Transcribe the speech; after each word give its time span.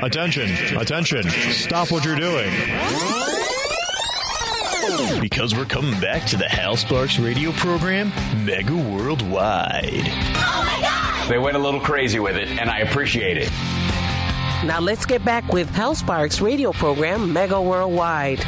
Attention, 0.00 0.48
attention, 0.76 1.24
stop 1.24 1.90
what 1.90 2.04
you're 2.04 2.14
doing. 2.14 2.48
Because 5.20 5.56
we're 5.56 5.64
coming 5.64 5.98
back 6.00 6.24
to 6.28 6.36
the 6.36 6.48
Hal 6.48 6.76
Sparks 6.76 7.18
radio 7.18 7.50
program, 7.50 8.12
Mega 8.44 8.76
Worldwide. 8.76 10.04
Oh 10.06 10.64
my 10.64 10.78
God! 10.80 11.28
They 11.28 11.38
went 11.38 11.56
a 11.56 11.58
little 11.58 11.80
crazy 11.80 12.20
with 12.20 12.36
it, 12.36 12.46
and 12.46 12.70
I 12.70 12.78
appreciate 12.78 13.38
it. 13.38 13.50
Now 14.64 14.78
let's 14.80 15.04
get 15.04 15.24
back 15.24 15.52
with 15.52 15.68
Hal 15.70 15.96
Sparks 15.96 16.40
radio 16.40 16.72
program, 16.72 17.32
Mega 17.32 17.60
Worldwide. 17.60 18.44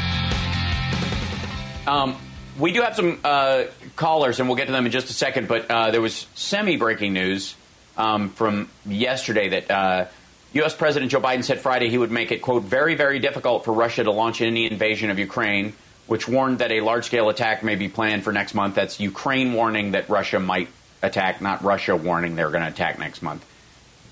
Um, 1.85 2.15
we 2.57 2.71
do 2.71 2.81
have 2.81 2.95
some 2.95 3.19
uh, 3.25 3.63
callers, 3.97 4.39
and 4.39 4.47
we'll 4.47 4.55
get 4.55 4.67
to 4.67 4.71
them 4.71 4.85
in 4.85 4.91
just 4.93 5.09
a 5.09 5.13
second. 5.13 5.49
But 5.49 5.69
uh, 5.69 5.91
there 5.91 6.01
was 6.01 6.27
semi-breaking 6.33 7.11
news 7.11 7.55
um, 7.97 8.29
from 8.29 8.69
yesterday 8.85 9.49
that 9.49 9.69
uh, 9.69 10.05
U.S. 10.53 10.75
President 10.75 11.11
Joe 11.11 11.21
Biden 11.21 11.43
said 11.43 11.61
Friday 11.61 11.89
he 11.89 11.97
would 11.97 12.11
make 12.11 12.31
it 12.31 12.41
quote 12.41 12.63
very, 12.63 12.95
very 12.95 13.19
difficult 13.19 13.63
for 13.63 13.73
Russia 13.73 14.03
to 14.03 14.11
launch 14.11 14.41
any 14.41 14.69
invasion 14.69 15.09
of 15.09 15.17
Ukraine, 15.17 15.73
which 16.07 16.27
warned 16.27 16.59
that 16.59 16.71
a 16.73 16.81
large-scale 16.81 17.29
attack 17.29 17.63
may 17.63 17.75
be 17.75 17.87
planned 17.87 18.25
for 18.25 18.33
next 18.33 18.53
month. 18.53 18.75
That's 18.75 18.99
Ukraine 18.99 19.53
warning 19.53 19.91
that 19.91 20.09
Russia 20.09 20.39
might 20.39 20.67
attack, 21.01 21.41
not 21.41 21.63
Russia 21.63 21.95
warning 21.95 22.35
they're 22.35 22.49
going 22.49 22.63
to 22.63 22.69
attack 22.69 22.99
next 22.99 23.21
month, 23.21 23.45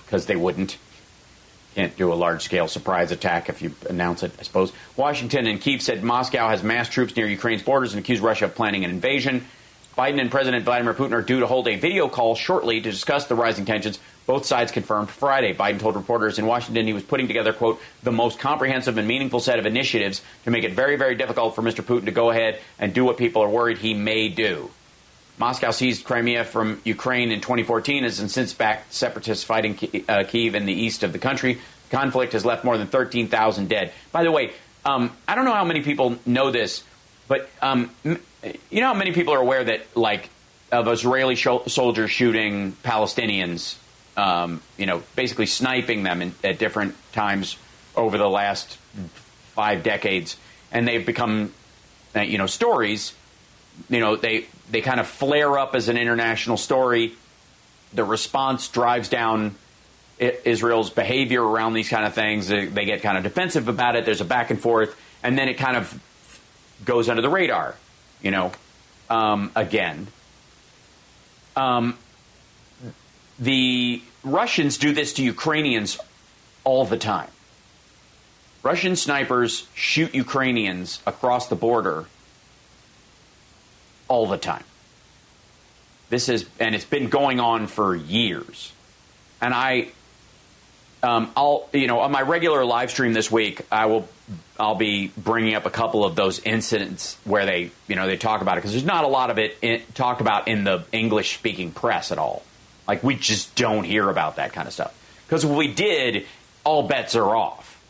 because 0.06 0.28
they 0.28 0.38
wouldn't. 0.38 0.78
Can't 1.76 1.96
do 1.98 2.12
a 2.12 2.16
large 2.16 2.42
scale 2.42 2.68
surprise 2.68 3.12
attack 3.12 3.50
if 3.50 3.62
you 3.62 3.76
announce 3.90 4.24
it, 4.24 4.32
I 4.40 4.44
suppose. 4.44 4.72
Washington 4.96 5.46
and 5.46 5.60
Kiev 5.62 5.82
said 5.82 6.04
Moscow 6.04 6.50
has 6.50 6.64
massed 6.64 6.92
troops 6.92 7.16
near 7.16 7.28
Ukraine's 7.28 7.64
borders 7.64 7.94
and 7.94 8.02
accused 8.02 8.24
Russia 8.24 8.46
of 8.46 8.56
planning 8.56 8.86
an 8.86 8.92
invasion. 8.92 9.46
Biden 9.98 10.22
and 10.22 10.32
President 10.32 10.64
Vladimir 10.64 10.94
Putin 10.94 11.12
are 11.12 11.22
due 11.22 11.42
to 11.42 11.48
hold 11.48 11.68
a 11.68 11.76
video 11.76 12.08
call 12.08 12.34
shortly 12.34 12.80
to 12.80 12.90
discuss 12.90 13.26
the 13.26 13.36
rising 13.36 13.66
tensions. 13.66 14.00
Both 14.30 14.46
sides 14.46 14.72
confirmed 14.72 15.10
Friday. 15.10 15.56
Biden 15.56 15.80
told 15.80 15.96
reporters 15.96 16.38
in 16.38 16.46
Washington 16.46 16.86
he 16.86 16.94
was 16.94 17.02
putting 17.02 17.26
together, 17.26 17.52
quote, 17.52 17.82
the 18.04 18.12
most 18.12 18.38
comprehensive 18.38 19.00
and 19.00 19.08
meaningful 19.08 19.40
set 19.40 19.58
of 19.58 19.66
initiatives 19.66 20.22
to 20.44 20.52
make 20.52 20.64
it 20.64 20.74
very, 20.74 20.98
very 20.98 21.16
difficult 21.16 21.56
for 21.56 21.64
Mr. 21.64 21.84
Putin 21.84 22.06
to 22.06 22.12
go 22.12 22.30
ahead 22.30 22.60
and 22.78 22.94
do 22.94 23.04
what 23.04 23.18
people 23.18 23.42
are 23.42 23.50
worried 23.50 23.80
he 23.80 23.96
may 23.96 24.30
do. 24.30 24.70
Moscow 25.40 25.72
seized 25.72 26.06
Crimea 26.06 26.44
from 26.44 26.80
Ukraine 26.86 27.32
in 27.32 27.42
2014 27.42 28.06
and 28.06 28.30
since 28.30 28.54
backed 28.54 28.94
separatists 28.94 29.44
fighting 29.44 29.80
uh, 30.08 30.24
Kiev 30.28 30.54
in 30.54 30.68
the 30.68 30.74
east 30.74 31.02
of 31.02 31.12
the 31.12 31.18
country. 31.18 31.56
The 31.90 31.98
conflict 31.98 32.34
has 32.34 32.46
left 32.46 32.64
more 32.64 32.78
than 32.78 32.86
13,000 32.86 33.68
dead. 33.68 33.92
By 34.12 34.22
the 34.22 34.32
way, 34.32 34.52
um, 34.86 35.12
I 35.28 35.34
don't 35.34 35.46
know 35.46 35.56
how 35.56 35.66
many 35.66 35.82
people 35.82 36.18
know 36.28 36.52
this, 36.52 36.84
but 37.28 37.50
um, 37.64 37.90
you 38.04 38.20
know 38.80 38.90
how 38.90 38.94
many 38.94 39.12
people 39.12 39.34
are 39.34 39.42
aware 39.42 39.64
that, 39.64 39.98
like, 39.98 40.30
of 40.72 40.88
Israeli 40.88 41.34
sh- 41.34 41.48
soldiers 41.66 42.12
shooting 42.12 42.74
Palestinians, 42.84 43.78
um, 44.20 44.62
you 44.78 44.86
know, 44.86 45.02
basically 45.16 45.46
sniping 45.46 46.04
them 46.04 46.22
in, 46.22 46.36
at 46.44 46.60
different 46.60 46.96
times 47.14 47.58
over 47.96 48.18
the 48.18 48.28
last 48.30 48.78
five 49.54 49.82
decades, 49.82 50.36
and 50.74 50.86
they've 50.86 51.06
become, 51.06 51.54
uh, 52.16 52.20
you 52.22 52.38
know, 52.38 52.46
stories. 52.46 53.14
You 53.90 54.02
know, 54.02 54.18
they 54.18 54.48
they 54.70 54.82
kind 54.82 55.00
of 55.00 55.08
flare 55.08 55.58
up 55.58 55.74
as 55.74 55.88
an 55.88 55.96
international 55.96 56.58
story. 56.58 57.14
The 57.94 58.04
response 58.04 58.68
drives 58.68 59.08
down 59.08 59.56
Israel's 60.20 60.90
behavior 60.90 61.42
around 61.42 61.74
these 61.74 61.88
kind 61.88 62.06
of 62.06 62.14
things. 62.14 62.50
They, 62.50 62.66
they 62.66 62.84
get 62.84 63.02
kind 63.02 63.18
of 63.18 63.24
defensive 63.24 63.70
about 63.70 63.96
it. 63.96 64.04
There's 64.04 64.22
a 64.22 64.26
back 64.26 64.52
and 64.52 64.60
forth, 64.60 65.00
and 65.24 65.38
then 65.38 65.48
it 65.48 65.58
kind 65.58 65.78
of 65.78 65.98
goes 66.84 67.08
under 67.08 67.22
the 67.22 67.30
radar. 67.30 67.76
You 68.22 68.32
know, 68.32 68.52
um, 69.10 69.52
again. 69.56 70.08
Um, 71.56 71.98
the 73.40 74.02
Russians 74.24 74.78
do 74.78 74.92
this 74.92 75.14
to 75.14 75.24
Ukrainians 75.24 76.00
all 76.64 76.86
the 76.86 76.98
time. 76.98 77.30
Russian 78.62 78.96
snipers 78.96 79.68
shoot 79.74 80.14
Ukrainians 80.14 81.02
across 81.06 81.48
the 81.48 81.56
border 81.56 82.06
all 84.08 84.28
the 84.28 84.38
time. 84.38 84.64
This 86.10 86.28
is, 86.28 86.46
and 86.60 86.76
it's 86.76 86.86
been 86.86 87.10
going 87.10 87.40
on 87.40 87.68
for 87.68 87.96
years. 87.96 88.74
And 89.42 89.54
I, 89.54 89.90
um, 91.02 91.32
I'll, 91.38 91.70
you 91.72 91.88
know, 91.88 92.00
on 92.00 92.12
my 92.12 92.24
regular 92.24 92.66
live 92.66 92.92
stream 92.92 93.14
this 93.14 93.32
week, 93.32 93.62
I 93.72 93.86
will, 93.86 94.10
I'll 94.60 94.76
be 94.76 95.12
bringing 95.16 95.54
up 95.56 95.66
a 95.66 95.70
couple 95.70 96.04
of 96.04 96.16
those 96.16 96.40
incidents 96.40 97.18
where 97.24 97.46
they, 97.46 97.72
you 97.88 97.96
know, 97.96 98.08
they 98.08 98.18
talk 98.18 98.42
about 98.42 98.58
it 98.58 98.62
because 98.62 98.72
there's 98.72 98.84
not 98.84 99.06
a 99.06 99.08
lot 99.08 99.30
of 99.30 99.38
it 99.38 99.58
in, 99.62 99.82
talked 99.94 100.20
about 100.20 100.48
in 100.48 100.66
the 100.66 100.84
English 100.92 101.38
speaking 101.38 101.72
press 101.72 102.12
at 102.12 102.18
all. 102.18 102.44
Like 102.90 103.04
we 103.04 103.16
just 103.16 103.56
don't 103.56 103.84
hear 103.84 104.10
about 104.10 104.38
that 104.38 104.54
kind 104.54 104.68
of 104.68 104.74
stuff 104.74 104.94
because 105.28 105.44
if 105.44 105.52
we 105.52 105.68
did, 105.68 106.26
all 106.64 106.88
bets 106.88 107.16
are 107.16 107.36
off 107.36 107.82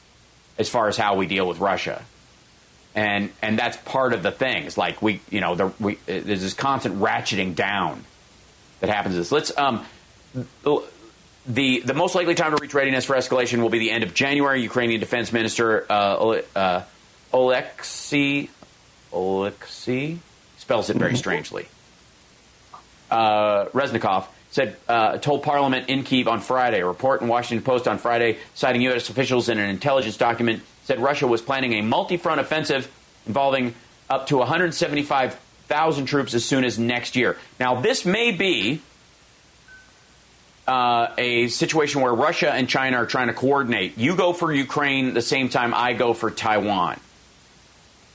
as 0.58 0.70
far 0.70 0.90
as 0.90 0.98
how 0.98 1.16
we 1.16 1.26
deal 1.26 1.48
with 1.48 1.60
Russia 1.60 2.04
and 2.96 3.32
and 3.42 3.58
that's 3.58 3.78
part 3.78 4.12
of 4.12 4.24
the 4.24 4.32
thing. 4.32 4.66
It's 4.66 4.78
like 4.78 5.02
we, 5.02 5.22
you 5.30 5.40
know, 5.40 5.56
the, 5.56 5.72
we, 5.80 5.96
there's 6.06 6.42
this 6.42 6.54
constant 6.54 7.00
ratcheting 7.00 7.56
down 7.56 8.04
that 8.82 8.90
happens. 8.90 9.16
This 9.16 9.32
let's 9.32 9.58
um 9.58 9.86
the 11.46 11.80
the 11.80 11.94
most 11.94 12.16
likely 12.16 12.36
time 12.36 12.52
to 12.52 12.62
reach 12.62 12.74
readiness 12.74 13.06
for 13.06 13.16
escalation 13.16 13.62
will 13.62 13.70
be 13.70 13.80
the 13.80 13.92
end 13.92 14.04
of 14.04 14.14
January. 14.14 14.62
Ukrainian 14.62 15.00
Defense 15.00 15.32
Minister 15.32 15.86
uh, 15.90 16.42
uh, 16.56 16.84
Oleksiy 17.34 18.50
Oleksiy 19.14 20.18
spells 20.58 20.90
it 20.90 20.98
very 20.98 21.16
strangely. 21.16 21.70
Uh, 23.10 23.66
Reznikov 23.68 24.28
said 24.52 24.76
uh, 24.88 25.18
told 25.18 25.44
Parliament 25.44 25.90
in 25.90 26.04
Kiev 26.04 26.28
on 26.28 26.42
Friday. 26.42 26.80
A 26.80 26.86
report 26.86 27.22
in 27.22 27.28
Washington 27.28 27.64
Post 27.64 27.88
on 27.88 27.98
Friday, 27.98 28.38
citing 28.54 28.82
U.S. 28.84 29.10
officials 29.10 29.50
in 29.50 29.60
an 29.60 29.70
intelligence 29.70 30.18
document, 30.18 30.64
said 30.84 31.00
Russia 31.00 31.28
was 31.28 31.42
planning 31.42 31.74
a 31.74 31.82
multi-front 31.82 32.42
offensive 32.42 32.92
involving 33.28 33.76
up 34.10 34.28
to 34.28 34.38
175,000 34.38 36.06
troops 36.06 36.34
as 36.34 36.44
soon 36.44 36.64
as 36.64 36.80
next 36.80 37.16
year. 37.16 37.38
Now, 37.60 37.80
this 37.80 38.06
may 38.06 38.32
be 38.32 38.82
uh, 40.68 41.14
a 41.18 41.48
situation 41.48 42.02
where 42.02 42.14
Russia 42.14 42.52
and 42.52 42.68
China 42.68 42.98
are 42.98 43.06
trying 43.06 43.28
to 43.28 43.34
coordinate. 43.34 43.98
You 43.98 44.16
go 44.16 44.34
for 44.34 44.54
Ukraine 44.54 45.14
the 45.14 45.22
same 45.22 45.50
time 45.50 45.74
I 45.74 45.94
go 45.94 46.14
for 46.14 46.32
Taiwan. 46.32 47.00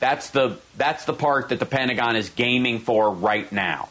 That's 0.01 0.31
the 0.31 0.59
that's 0.77 1.05
the 1.05 1.15
part 1.15 1.49
that 1.49 1.59
the 1.59 1.67
Pentagon 1.67 2.15
is 2.17 2.29
gaming 2.31 2.79
for 2.81 3.11
right 3.11 3.51
now. 3.51 3.89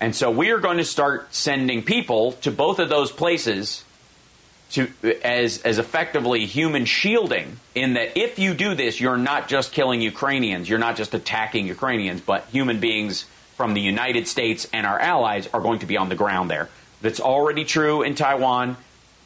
And 0.00 0.14
so 0.14 0.30
we 0.30 0.50
are 0.50 0.58
going 0.58 0.78
to 0.78 0.84
start 0.84 1.34
sending 1.34 1.82
people 1.82 2.32
to 2.32 2.50
both 2.50 2.78
of 2.78 2.88
those 2.88 3.10
places 3.10 3.84
to 4.70 4.90
as 5.24 5.62
as 5.62 5.78
effectively 5.78 6.44
human 6.44 6.84
shielding 6.84 7.58
in 7.74 7.94
that 7.94 8.18
if 8.18 8.38
you 8.38 8.52
do 8.52 8.74
this 8.74 9.00
you're 9.00 9.16
not 9.16 9.48
just 9.48 9.72
killing 9.72 10.00
Ukrainians, 10.00 10.68
you're 10.68 10.78
not 10.78 10.96
just 10.96 11.14
attacking 11.14 11.66
Ukrainians, 11.66 12.20
but 12.20 12.46
human 12.52 12.78
beings 12.78 13.24
from 13.56 13.74
the 13.74 13.80
United 13.80 14.28
States 14.28 14.68
and 14.72 14.86
our 14.86 14.98
allies 14.98 15.48
are 15.52 15.60
going 15.60 15.80
to 15.80 15.86
be 15.86 15.96
on 15.96 16.08
the 16.08 16.14
ground 16.14 16.50
there. 16.50 16.68
That's 17.00 17.20
already 17.20 17.64
true 17.64 18.02
in 18.02 18.14
Taiwan. 18.14 18.76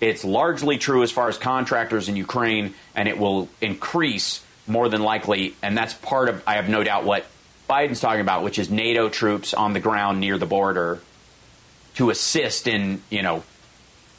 It's 0.00 0.24
largely 0.24 0.78
true 0.78 1.02
as 1.02 1.10
far 1.10 1.28
as 1.28 1.38
contractors 1.38 2.08
in 2.08 2.16
Ukraine 2.16 2.74
and 2.94 3.08
it 3.08 3.18
will 3.18 3.48
increase 3.60 4.44
more 4.66 4.88
than 4.88 5.02
likely 5.02 5.56
and 5.60 5.76
that's 5.76 5.94
part 5.94 6.28
of 6.28 6.42
I 6.46 6.54
have 6.54 6.68
no 6.68 6.84
doubt 6.84 7.04
what 7.04 7.26
Biden's 7.68 8.00
talking 8.00 8.20
about, 8.20 8.42
which 8.42 8.58
is 8.58 8.70
NATO 8.70 9.08
troops 9.08 9.54
on 9.54 9.72
the 9.72 9.80
ground 9.80 10.20
near 10.20 10.38
the 10.38 10.46
border 10.46 11.00
to 11.94 12.10
assist 12.10 12.66
in, 12.66 13.02
you 13.10 13.22
know, 13.22 13.42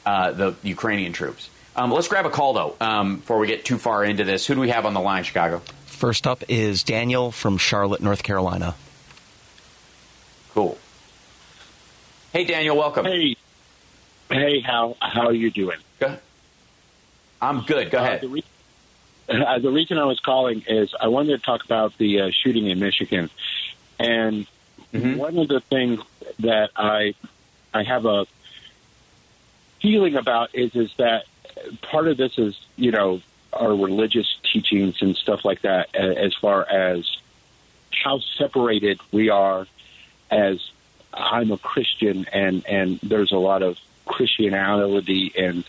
uh, 0.06 0.32
the 0.32 0.54
Ukrainian 0.62 1.12
troops. 1.12 1.48
Um, 1.76 1.90
let's 1.90 2.08
grab 2.08 2.26
a 2.26 2.30
call, 2.30 2.52
though, 2.52 2.76
um, 2.80 3.16
before 3.16 3.38
we 3.38 3.46
get 3.46 3.64
too 3.64 3.78
far 3.78 4.04
into 4.04 4.24
this. 4.24 4.46
Who 4.46 4.54
do 4.54 4.60
we 4.60 4.68
have 4.70 4.86
on 4.86 4.94
the 4.94 5.00
line, 5.00 5.24
Chicago? 5.24 5.60
First 5.86 6.26
up 6.26 6.44
is 6.48 6.82
Daniel 6.82 7.32
from 7.32 7.58
Charlotte, 7.58 8.00
North 8.00 8.22
Carolina. 8.22 8.74
Cool. 10.52 10.78
Hey, 12.32 12.44
Daniel, 12.44 12.76
welcome. 12.76 13.04
Hey, 13.06 13.36
hey, 14.28 14.60
how 14.60 14.96
how 15.00 15.26
are 15.26 15.32
you 15.32 15.50
doing? 15.50 15.78
Good. 15.98 16.18
I'm 17.40 17.62
good. 17.62 17.90
Go 17.90 17.98
ahead. 17.98 18.18
Uh, 18.18 18.22
the, 18.22 18.28
re- 18.28 18.44
uh, 19.28 19.58
the, 19.58 19.70
reason 19.70 19.98
I 19.98 20.04
was 20.04 20.20
calling 20.20 20.64
is 20.66 20.94
I 20.98 21.08
wanted 21.08 21.38
to 21.38 21.44
talk 21.44 21.64
about 21.64 21.96
the 21.98 22.22
uh, 22.22 22.30
shooting 22.30 22.66
in 22.66 22.78
Michigan, 22.78 23.30
and 23.98 24.46
mm-hmm. 24.92 25.16
one 25.16 25.38
of 25.38 25.48
the 25.48 25.60
things 25.60 26.00
that 26.40 26.70
I 26.76 27.14
I 27.72 27.82
have 27.84 28.06
a 28.06 28.26
feeling 29.80 30.16
about 30.16 30.54
is 30.54 30.74
is 30.74 30.92
that 30.98 31.24
part 31.82 32.08
of 32.08 32.16
this 32.16 32.38
is 32.38 32.58
you 32.76 32.90
know 32.90 33.20
our 33.52 33.74
religious 33.74 34.36
teachings 34.52 35.00
and 35.00 35.16
stuff 35.16 35.44
like 35.44 35.62
that 35.62 35.94
as 35.94 36.34
far 36.34 36.68
as 36.68 37.16
how 37.90 38.18
separated 38.36 39.00
we 39.12 39.28
are 39.30 39.66
as 40.30 40.70
I'm 41.12 41.52
a 41.52 41.58
Christian 41.58 42.26
and 42.32 42.66
and 42.66 42.98
there's 43.02 43.32
a 43.32 43.38
lot 43.38 43.62
of 43.62 43.78
Christianity 44.06 45.32
and 45.36 45.64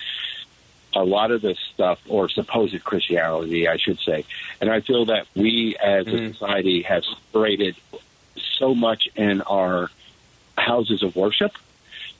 a 0.96 1.04
lot 1.04 1.32
of 1.32 1.42
this 1.42 1.58
stuff 1.74 2.00
or 2.08 2.30
supposed 2.30 2.84
Christianity 2.84 3.68
I 3.68 3.78
should 3.78 4.00
say 4.00 4.26
and 4.62 4.72
I 4.72 4.82
feel 4.82 5.06
that 5.06 5.28
we 5.36 5.76
as 5.78 6.06
mm-hmm. 6.06 6.26
a 6.26 6.34
society 6.34 6.82
have 6.84 7.04
separated 7.04 7.76
so 8.58 8.74
much 8.74 9.08
in 9.16 9.42
our 9.42 9.90
houses 10.58 11.04
of 11.04 11.16
worship 11.16 11.54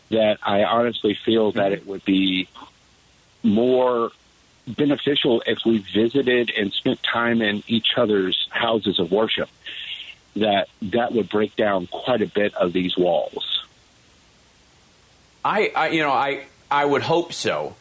that 0.10 0.38
I 0.44 0.64
honestly 0.64 1.18
feel 1.26 1.52
that 1.54 1.72
it 1.72 1.86
would 1.88 2.06
be 2.06 2.48
more 3.44 4.12
beneficial 4.68 5.44
if 5.46 5.60
we 5.66 5.80
visited 5.80 6.52
and 6.58 6.72
spent 6.74 7.02
time 7.04 7.42
in 7.42 7.64
each 7.68 7.90
other's 7.98 8.48
houses 8.52 9.00
of 9.00 9.12
worship. 9.12 9.50
That 10.36 10.68
that 10.82 11.14
would 11.14 11.30
break 11.30 11.56
down 11.56 11.88
quite 11.88 12.22
a 12.22 12.28
bit 12.28 12.54
of 12.56 12.74
these 12.74 12.98
walls. 12.98 13.64
I, 15.46 15.72
I 15.74 15.90
you 15.90 16.02
know, 16.02 16.12
I 16.12 16.46
I 16.70 16.84
would 16.84 17.04
hope 17.04 17.32
so. 17.32 17.76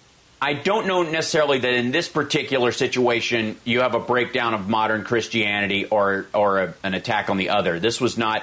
I 0.44 0.52
don't 0.52 0.86
know 0.86 1.02
necessarily 1.02 1.58
that 1.60 1.72
in 1.72 1.90
this 1.90 2.06
particular 2.06 2.70
situation 2.70 3.56
you 3.64 3.80
have 3.80 3.94
a 3.94 3.98
breakdown 3.98 4.52
of 4.52 4.68
modern 4.68 5.02
Christianity 5.02 5.86
or 5.86 6.26
or 6.34 6.58
a, 6.58 6.74
an 6.82 6.92
attack 6.92 7.30
on 7.30 7.38
the 7.38 7.48
other. 7.48 7.80
This 7.80 7.98
was 7.98 8.18
not 8.18 8.42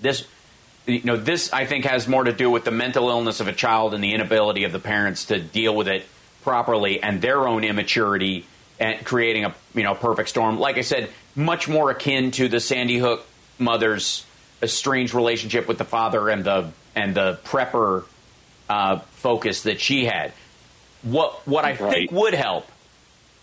this 0.00 0.24
you 0.86 1.02
know 1.02 1.16
this 1.16 1.52
I 1.52 1.66
think 1.66 1.84
has 1.84 2.06
more 2.06 2.22
to 2.22 2.32
do 2.32 2.48
with 2.48 2.64
the 2.64 2.70
mental 2.70 3.08
illness 3.08 3.40
of 3.40 3.48
a 3.48 3.52
child 3.52 3.92
and 3.92 4.04
the 4.04 4.14
inability 4.14 4.62
of 4.62 4.70
the 4.70 4.78
parents 4.78 5.24
to 5.24 5.40
deal 5.40 5.74
with 5.74 5.88
it 5.88 6.06
properly 6.42 7.02
and 7.02 7.20
their 7.20 7.48
own 7.48 7.64
immaturity 7.64 8.46
and 8.78 9.04
creating 9.04 9.46
a 9.46 9.54
you 9.74 9.82
know 9.82 9.96
perfect 9.96 10.28
storm. 10.28 10.60
Like 10.60 10.78
I 10.78 10.82
said, 10.82 11.10
much 11.34 11.66
more 11.66 11.90
akin 11.90 12.30
to 12.32 12.46
the 12.46 12.60
Sandy 12.60 12.98
Hook 12.98 13.26
mother's 13.58 14.24
estranged 14.62 15.14
relationship 15.14 15.66
with 15.66 15.78
the 15.78 15.84
father 15.84 16.28
and 16.28 16.44
the 16.44 16.70
and 16.94 17.16
the 17.16 17.40
prepper 17.42 18.04
uh, 18.68 19.00
focus 19.00 19.62
that 19.62 19.80
she 19.80 20.04
had. 20.04 20.32
What 21.02 21.46
what 21.46 21.64
I 21.64 21.76
right. 21.76 21.92
think 21.92 22.12
would 22.12 22.34
help 22.34 22.66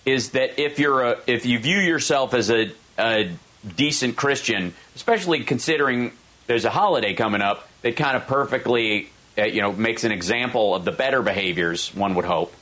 is 0.05 0.31
that 0.31 0.59
if 0.59 0.79
you're 0.79 1.03
a 1.03 1.17
if 1.27 1.45
you 1.45 1.59
view 1.59 1.79
yourself 1.79 2.33
as 2.33 2.49
a, 2.51 2.71
a 2.97 3.31
decent 3.75 4.15
Christian, 4.15 4.73
especially 4.95 5.43
considering 5.43 6.11
there's 6.47 6.65
a 6.65 6.69
holiday 6.69 7.13
coming 7.13 7.41
up 7.41 7.67
that 7.81 7.95
kind 7.95 8.17
of 8.17 8.25
perfectly 8.27 9.09
uh, 9.37 9.43
you 9.43 9.61
know 9.61 9.71
makes 9.71 10.03
an 10.03 10.11
example 10.11 10.73
of 10.73 10.85
the 10.85 10.91
better 10.91 11.21
behaviors 11.21 11.93
one 11.93 12.15
would 12.15 12.25
hope 12.25 12.53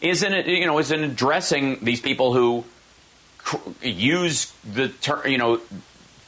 isn't 0.00 0.32
it 0.32 0.46
you 0.46 0.66
know 0.66 0.78
is 0.78 0.90
in 0.90 1.04
addressing 1.04 1.84
these 1.84 2.00
people 2.00 2.32
who 2.32 2.64
cr- 3.38 3.70
use 3.82 4.52
the 4.72 4.88
ter- 4.88 5.26
you 5.26 5.38
know 5.38 5.58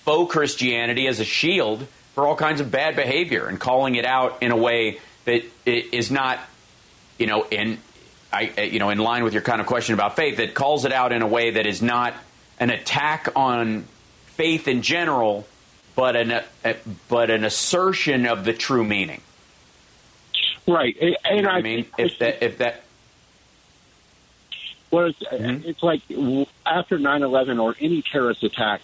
faux 0.04 0.32
Christianity 0.32 1.06
as 1.06 1.20
a 1.20 1.24
shield 1.24 1.86
for 2.14 2.26
all 2.26 2.36
kinds 2.36 2.60
of 2.60 2.70
bad 2.70 2.96
behavior 2.96 3.46
and 3.46 3.60
calling 3.60 3.94
it 3.94 4.04
out 4.04 4.42
in 4.42 4.50
a 4.50 4.56
way 4.56 4.98
that 5.24 5.44
is 5.64 6.10
not 6.10 6.40
you 7.20 7.26
know, 7.26 7.46
in 7.50 7.78
I, 8.32 8.52
uh, 8.56 8.62
you 8.62 8.78
know, 8.78 8.90
in 8.90 8.98
line 8.98 9.22
with 9.22 9.34
your 9.34 9.42
kind 9.42 9.60
of 9.60 9.66
question 9.66 9.94
about 9.94 10.16
faith, 10.16 10.38
that 10.38 10.54
calls 10.54 10.84
it 10.84 10.92
out 10.92 11.12
in 11.12 11.22
a 11.22 11.26
way 11.26 11.50
that 11.50 11.66
is 11.66 11.82
not 11.82 12.14
an 12.58 12.70
attack 12.70 13.28
on 13.36 13.84
faith 14.26 14.66
in 14.66 14.82
general, 14.82 15.46
but 15.94 16.16
an 16.16 16.40
a, 16.64 16.76
but 17.08 17.30
an 17.30 17.44
assertion 17.44 18.26
of 18.26 18.44
the 18.44 18.52
true 18.52 18.84
meaning. 18.84 19.20
Right, 20.66 20.96
and 21.00 21.16
you 21.36 21.42
know 21.42 21.50
I, 21.50 21.58
I, 21.58 21.62
mean, 21.62 21.86
if 21.98 22.18
that 22.18 22.42
if 22.42 22.58
that. 22.58 22.82
Well, 24.90 25.06
it's, 25.06 25.22
mm-hmm. 25.22 25.68
it's 25.68 25.82
like 25.82 26.02
after 26.66 26.98
9/11 26.98 27.62
or 27.62 27.76
any 27.80 28.02
terrorist 28.02 28.42
attack, 28.42 28.80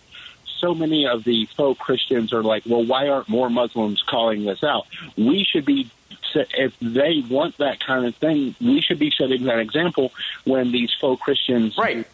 so 0.58 0.74
many 0.74 1.06
of 1.06 1.24
the 1.24 1.46
faux 1.56 1.80
Christians 1.80 2.32
are 2.32 2.42
like, 2.42 2.64
well, 2.66 2.84
why 2.84 3.08
aren't 3.08 3.28
more 3.28 3.50
Muslims 3.50 4.02
calling 4.02 4.44
this 4.44 4.62
out? 4.62 4.86
We 5.16 5.44
should 5.44 5.64
be 5.64 5.90
if 6.34 6.78
they 6.80 7.24
want 7.28 7.58
that 7.58 7.80
kind 7.80 8.06
of 8.06 8.14
thing, 8.16 8.54
we 8.60 8.80
should 8.80 8.98
be 8.98 9.10
setting 9.10 9.44
that 9.44 9.58
example 9.58 10.12
when 10.44 10.72
these 10.72 10.92
faux 11.00 11.20
Christians, 11.22 11.76
right? 11.78 12.06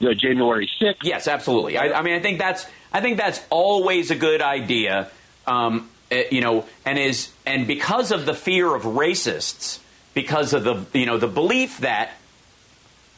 The 0.00 0.14
January 0.14 0.70
sixth. 0.78 1.04
Yes, 1.04 1.26
absolutely. 1.26 1.76
I, 1.76 1.98
I, 1.98 2.02
mean, 2.02 2.14
I 2.14 2.20
think 2.20 2.38
that's 2.38 2.66
I 2.92 3.00
think 3.00 3.16
that's 3.16 3.40
always 3.50 4.10
a 4.10 4.16
good 4.16 4.40
idea. 4.40 5.10
Um, 5.46 5.88
eh, 6.10 6.24
you 6.30 6.40
know, 6.40 6.66
and 6.84 6.98
is 6.98 7.30
and 7.44 7.66
because 7.66 8.12
of 8.12 8.26
the 8.26 8.34
fear 8.34 8.74
of 8.74 8.82
racists, 8.82 9.80
because 10.14 10.52
of 10.52 10.64
the 10.64 10.98
you 10.98 11.06
know 11.06 11.18
the 11.18 11.26
belief 11.26 11.78
that, 11.78 12.12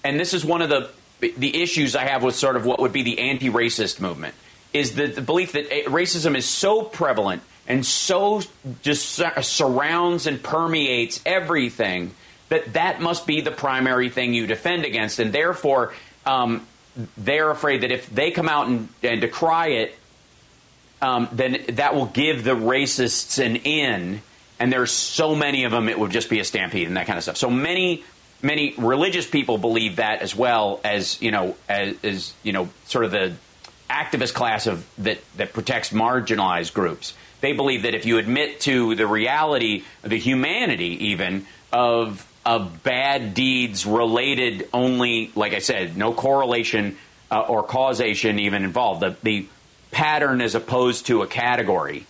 and 0.05 0.19
this 0.19 0.33
is 0.33 0.45
one 0.45 0.63
of 0.63 0.71
the 0.71 0.91
the 1.21 1.63
issues 1.63 1.95
I 1.95 2.05
have 2.07 2.23
with 2.23 2.35
sort 2.35 2.57
of 2.57 2.65
what 2.65 2.81
would 2.81 2.93
be 2.93 3.03
the 3.03 3.19
anti-racist 3.19 4.01
movement 4.01 4.35
is 4.73 4.95
the, 4.95 5.07
the 5.07 5.21
belief 5.21 5.53
that 5.53 5.71
eh, 5.71 5.83
racism 5.85 6.37
is 6.37 6.47
so 6.47 6.83
prevalent 6.83 7.43
and 7.71 7.87
so 7.87 8.43
just 8.83 9.23
surrounds 9.43 10.27
and 10.27 10.43
permeates 10.43 11.21
everything 11.25 12.13
that 12.49 12.73
that 12.73 13.01
must 13.01 13.29
be 13.29 13.43
the 13.43 13.53
primary 13.53 14.11
thing 14.11 14.35
you 14.35 14.49
defend 14.49 14.85
against, 14.85 15.21
and 15.21 15.33
therefore 15.33 15.95
um, 16.27 16.67
they're 17.17 17.51
afraid 17.51 17.83
that 17.83 17.93
if 17.93 18.11
they 18.11 18.33
come 18.33 18.49
out 18.49 18.67
and, 18.67 18.89
and 19.05 19.21
decry 19.21 19.69
it, 19.69 19.97
um, 21.01 21.29
then 21.31 21.65
that 21.69 21.95
will 21.95 22.07
give 22.07 22.43
the 22.43 22.57
racists 22.57 23.39
an 23.45 23.55
in. 23.57 24.21
And 24.59 24.73
there's 24.73 24.91
so 24.91 25.37
many 25.37 25.63
of 25.63 25.71
them, 25.71 25.89
it 25.89 25.99
would 25.99 26.11
just 26.11 26.29
be 26.29 26.41
a 26.41 26.45
stampede 26.45 26.89
and 26.89 26.97
that 26.97 27.07
kind 27.07 27.17
of 27.17 27.23
stuff. 27.23 27.37
So 27.37 27.51
many, 27.51 28.05
many 28.43 28.75
religious 28.79 29.31
people 29.31 29.59
believe 29.59 29.97
that 29.97 30.23
as 30.23 30.35
well 30.35 30.81
as 30.83 31.23
you 31.23 31.31
know, 31.31 31.55
as, 31.69 31.95
as 32.03 32.35
you 32.43 32.53
know, 32.53 32.69
sort 32.87 33.05
of 33.05 33.13
the 33.13 33.33
activist 33.89 34.35
class 34.35 34.67
of 34.67 34.85
that 34.99 35.19
that 35.37 35.53
protects 35.53 35.91
marginalized 35.91 36.75
groups. 36.75 37.15
They 37.41 37.53
believe 37.53 37.83
that 37.83 37.95
if 37.95 38.07
you 38.07 38.19
admit 38.19 38.61
to 38.61 38.95
the 38.95 39.07
reality, 39.07 39.85
the 40.03 40.19
humanity 40.19 41.07
even 41.09 41.47
of 41.73 42.27
of 42.45 42.83
bad 42.83 43.35
deeds 43.35 43.85
related 43.85 44.69
only, 44.73 45.31
like 45.35 45.53
I 45.53 45.59
said, 45.59 45.97
no 45.97 46.15
correlation 46.15 46.97
uh, 47.31 47.41
or 47.41 47.63
causation 47.63 48.39
even 48.39 48.65
involved. 48.65 49.03
The, 49.03 49.17
the 49.23 49.47
pattern 49.91 50.41
as 50.41 50.55
opposed 50.55 51.07
to 51.07 51.23
a 51.23 51.27
category. 51.27 52.07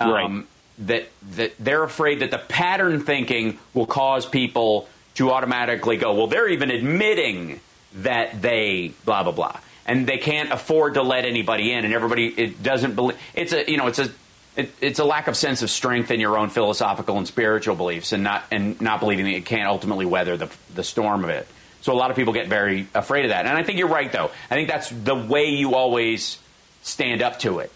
Um, 0.00 0.10
right. 0.10 0.46
That 0.86 1.08
that 1.36 1.52
they're 1.58 1.84
afraid 1.84 2.20
that 2.20 2.30
the 2.30 2.38
pattern 2.38 3.02
thinking 3.02 3.58
will 3.74 3.86
cause 3.86 4.26
people 4.26 4.88
to 5.14 5.30
automatically 5.30 5.98
go, 5.98 6.14
well, 6.14 6.26
they're 6.26 6.48
even 6.48 6.70
admitting 6.70 7.60
that 7.96 8.40
they 8.40 8.94
blah 9.04 9.22
blah 9.22 9.32
blah 9.32 9.60
and 9.86 10.06
they 10.06 10.18
can't 10.18 10.52
afford 10.52 10.94
to 10.94 11.02
let 11.02 11.24
anybody 11.24 11.72
in, 11.72 11.84
and 11.84 11.92
everybody 11.92 12.28
it 12.28 12.62
doesn't 12.62 12.94
believe 12.94 13.18
it's 13.34 13.52
a 13.52 13.70
you 13.70 13.76
know 13.76 13.86
it's 13.86 13.98
a 13.98 14.10
it, 14.56 14.70
it's 14.80 14.98
a 14.98 15.04
lack 15.04 15.28
of 15.28 15.36
sense 15.36 15.62
of 15.62 15.70
strength 15.70 16.10
in 16.10 16.20
your 16.20 16.36
own 16.36 16.50
philosophical 16.50 17.16
and 17.16 17.26
spiritual 17.26 17.74
beliefs, 17.74 18.12
and 18.12 18.22
not 18.22 18.44
and 18.50 18.80
not 18.80 19.00
believing 19.00 19.24
that 19.24 19.34
it 19.34 19.46
can't 19.46 19.68
ultimately 19.68 20.06
weather 20.06 20.36
the 20.36 20.50
the 20.74 20.84
storm 20.84 21.24
of 21.24 21.30
it. 21.30 21.46
So 21.80 21.92
a 21.92 21.94
lot 21.94 22.10
of 22.10 22.16
people 22.16 22.32
get 22.32 22.46
very 22.46 22.86
afraid 22.94 23.24
of 23.24 23.30
that, 23.30 23.46
and 23.46 23.56
I 23.56 23.62
think 23.62 23.78
you're 23.78 23.88
right 23.88 24.10
though. 24.10 24.30
I 24.50 24.54
think 24.54 24.68
that's 24.68 24.88
the 24.90 25.14
way 25.14 25.46
you 25.46 25.74
always 25.74 26.38
stand 26.82 27.22
up 27.22 27.40
to 27.40 27.60
it. 27.60 27.72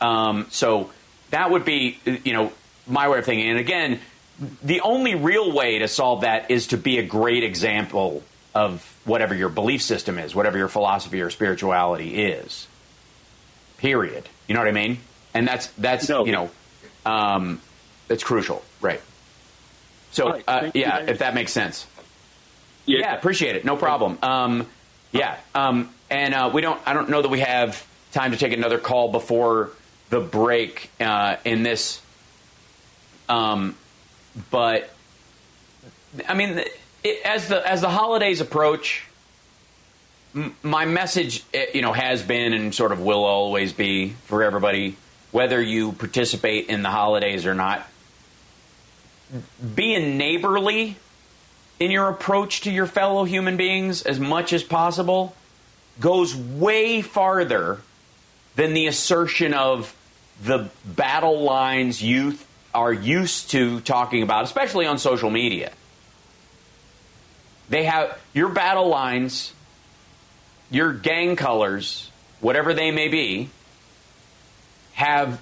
Um, 0.00 0.46
so 0.50 0.90
that 1.30 1.50
would 1.50 1.64
be 1.64 1.98
you 2.04 2.32
know 2.32 2.52
my 2.86 3.08
way 3.08 3.18
of 3.18 3.24
thinking, 3.24 3.48
and 3.48 3.58
again. 3.58 4.00
The 4.64 4.80
only 4.80 5.14
real 5.14 5.52
way 5.52 5.78
to 5.80 5.88
solve 5.88 6.22
that 6.22 6.50
is 6.50 6.68
to 6.68 6.78
be 6.78 6.98
a 6.98 7.02
great 7.04 7.44
example 7.44 8.24
of 8.54 8.96
whatever 9.04 9.34
your 9.34 9.48
belief 9.48 9.82
system 9.82 10.18
is, 10.18 10.34
whatever 10.34 10.58
your 10.58 10.68
philosophy 10.68 11.20
or 11.20 11.30
spirituality 11.30 12.22
is. 12.22 12.66
Period. 13.78 14.28
You 14.46 14.54
know 14.54 14.60
what 14.60 14.68
I 14.68 14.72
mean? 14.72 14.98
And 15.34 15.48
that's 15.48 15.68
that's 15.78 16.08
no. 16.08 16.24
you 16.26 16.32
know 16.32 16.50
um, 17.06 17.60
that's 18.08 18.22
crucial, 18.22 18.62
right? 18.80 19.00
So 20.12 20.30
right. 20.30 20.44
uh, 20.46 20.70
yeah, 20.74 20.98
if 20.98 21.18
that 21.18 21.34
makes 21.34 21.52
sense. 21.52 21.86
Yeah. 22.84 22.98
yeah, 22.98 23.16
appreciate 23.16 23.56
it. 23.56 23.64
No 23.64 23.76
problem. 23.76 24.18
Um, 24.22 24.66
yeah, 25.12 25.36
um, 25.54 25.92
and 26.10 26.34
uh, 26.34 26.50
we 26.52 26.60
don't. 26.60 26.80
I 26.86 26.92
don't 26.92 27.08
know 27.08 27.22
that 27.22 27.28
we 27.28 27.40
have 27.40 27.86
time 28.12 28.32
to 28.32 28.36
take 28.36 28.52
another 28.52 28.78
call 28.78 29.10
before 29.10 29.70
the 30.10 30.20
break 30.20 30.90
uh, 31.00 31.36
in 31.44 31.62
this. 31.62 32.00
Um, 33.28 33.76
but 34.50 34.90
I 36.28 36.34
mean, 36.34 36.62
it, 37.04 37.24
as 37.24 37.48
the 37.48 37.66
as 37.68 37.80
the 37.80 37.88
holidays 37.88 38.40
approach, 38.40 39.04
m- 40.34 40.54
my 40.62 40.84
message, 40.84 41.44
eh, 41.52 41.66
you 41.74 41.82
know, 41.82 41.92
has 41.92 42.22
been 42.22 42.52
and 42.52 42.74
sort 42.74 42.92
of 42.92 43.00
will 43.00 43.24
always 43.24 43.72
be 43.72 44.10
for 44.24 44.42
everybody, 44.42 44.96
whether 45.30 45.60
you 45.60 45.92
participate 45.92 46.68
in 46.68 46.82
the 46.82 46.90
holidays 46.90 47.46
or 47.46 47.54
not. 47.54 47.86
Being 49.74 50.18
neighborly 50.18 50.96
in 51.80 51.90
your 51.90 52.08
approach 52.08 52.60
to 52.62 52.70
your 52.70 52.86
fellow 52.86 53.24
human 53.24 53.56
beings 53.56 54.02
as 54.02 54.20
much 54.20 54.52
as 54.52 54.62
possible 54.62 55.34
goes 56.00 56.36
way 56.36 57.02
farther 57.02 57.80
than 58.56 58.74
the 58.74 58.86
assertion 58.86 59.54
of 59.54 59.94
the 60.42 60.68
battle 60.84 61.42
lines 61.42 62.02
youth 62.02 62.46
are 62.74 62.92
used 62.92 63.50
to 63.50 63.80
talking 63.80 64.22
about, 64.22 64.44
especially 64.44 64.86
on 64.86 64.98
social 64.98 65.30
media. 65.30 65.72
They 67.72 67.84
have 67.84 68.20
your 68.34 68.50
battle 68.50 68.88
lines, 68.88 69.54
your 70.70 70.92
gang 70.92 71.36
colors, 71.36 72.10
whatever 72.42 72.74
they 72.74 72.90
may 72.90 73.08
be, 73.08 73.48
have 74.92 75.40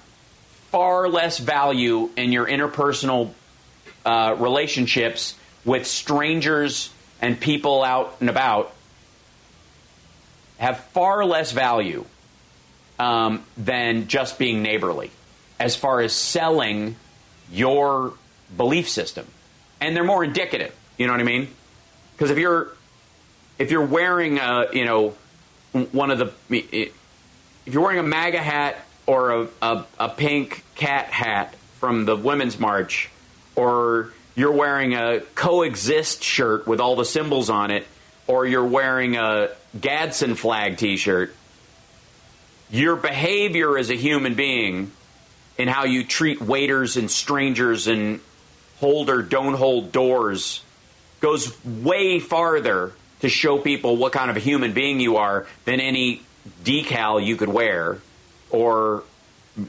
far 0.69 1.09
less 1.09 1.39
value 1.39 2.09
in 2.15 2.31
your 2.31 2.45
interpersonal 2.45 3.33
uh, 4.05 4.37
relationships 4.39 5.35
with 5.65 5.85
strangers 5.85 6.89
and 7.21 7.37
people 7.37 7.83
out 7.83 8.15
and 8.21 8.29
about 8.29 8.73
have 10.57 10.79
far 10.93 11.25
less 11.25 11.51
value 11.51 12.05
um, 12.97 13.43
than 13.57 14.07
just 14.07 14.39
being 14.39 14.61
neighborly 14.61 15.11
as 15.59 15.75
far 15.75 15.99
as 15.99 16.13
selling 16.13 16.95
your 17.51 18.13
belief 18.55 18.87
system. 18.87 19.27
And 19.81 19.97
they're 19.97 20.05
more 20.05 20.23
indicative. 20.23 20.73
You 20.97 21.07
know 21.07 21.11
what 21.11 21.19
I 21.19 21.25
mean? 21.25 21.49
Because 22.21 22.29
if 22.29 22.37
you're 22.37 22.67
if 23.57 23.71
you're 23.71 23.83
wearing 23.83 24.37
a 24.37 24.67
you 24.73 24.85
know 24.85 25.15
one 25.91 26.11
of 26.11 26.19
the 26.19 26.31
if 26.51 26.93
you're 27.65 27.81
wearing 27.81 27.97
a 27.97 28.03
MAGA 28.03 28.37
hat 28.37 28.85
or 29.07 29.31
a, 29.31 29.47
a, 29.59 29.85
a 29.99 30.09
pink 30.09 30.63
cat 30.75 31.07
hat 31.07 31.55
from 31.79 32.05
the 32.05 32.15
Women's 32.15 32.59
March, 32.59 33.09
or 33.55 34.13
you're 34.35 34.51
wearing 34.51 34.93
a 34.93 35.21
coexist 35.33 36.23
shirt 36.23 36.67
with 36.67 36.79
all 36.79 36.95
the 36.95 37.05
symbols 37.05 37.49
on 37.49 37.71
it, 37.71 37.87
or 38.27 38.45
you're 38.45 38.67
wearing 38.67 39.15
a 39.15 39.49
Gadsden 39.79 40.35
flag 40.35 40.77
T-shirt, 40.77 41.35
your 42.69 42.97
behavior 42.97 43.79
as 43.79 43.89
a 43.89 43.95
human 43.95 44.35
being 44.35 44.91
and 45.57 45.67
how 45.67 45.85
you 45.85 46.03
treat 46.03 46.39
waiters 46.39 46.97
and 46.97 47.09
strangers 47.09 47.87
and 47.87 48.19
hold 48.79 49.09
or 49.09 49.23
don't 49.23 49.55
hold 49.55 49.91
doors 49.91 50.61
goes 51.21 51.55
way 51.65 52.19
farther 52.19 52.91
to 53.21 53.29
show 53.29 53.57
people 53.57 53.95
what 53.95 54.11
kind 54.11 54.29
of 54.29 54.37
a 54.37 54.39
human 54.39 54.73
being 54.73 54.99
you 54.99 55.17
are 55.17 55.47
than 55.65 55.79
any 55.79 56.21
decal 56.63 57.23
you 57.23 57.37
could 57.37 57.49
wear 57.49 57.99
or 58.49 59.03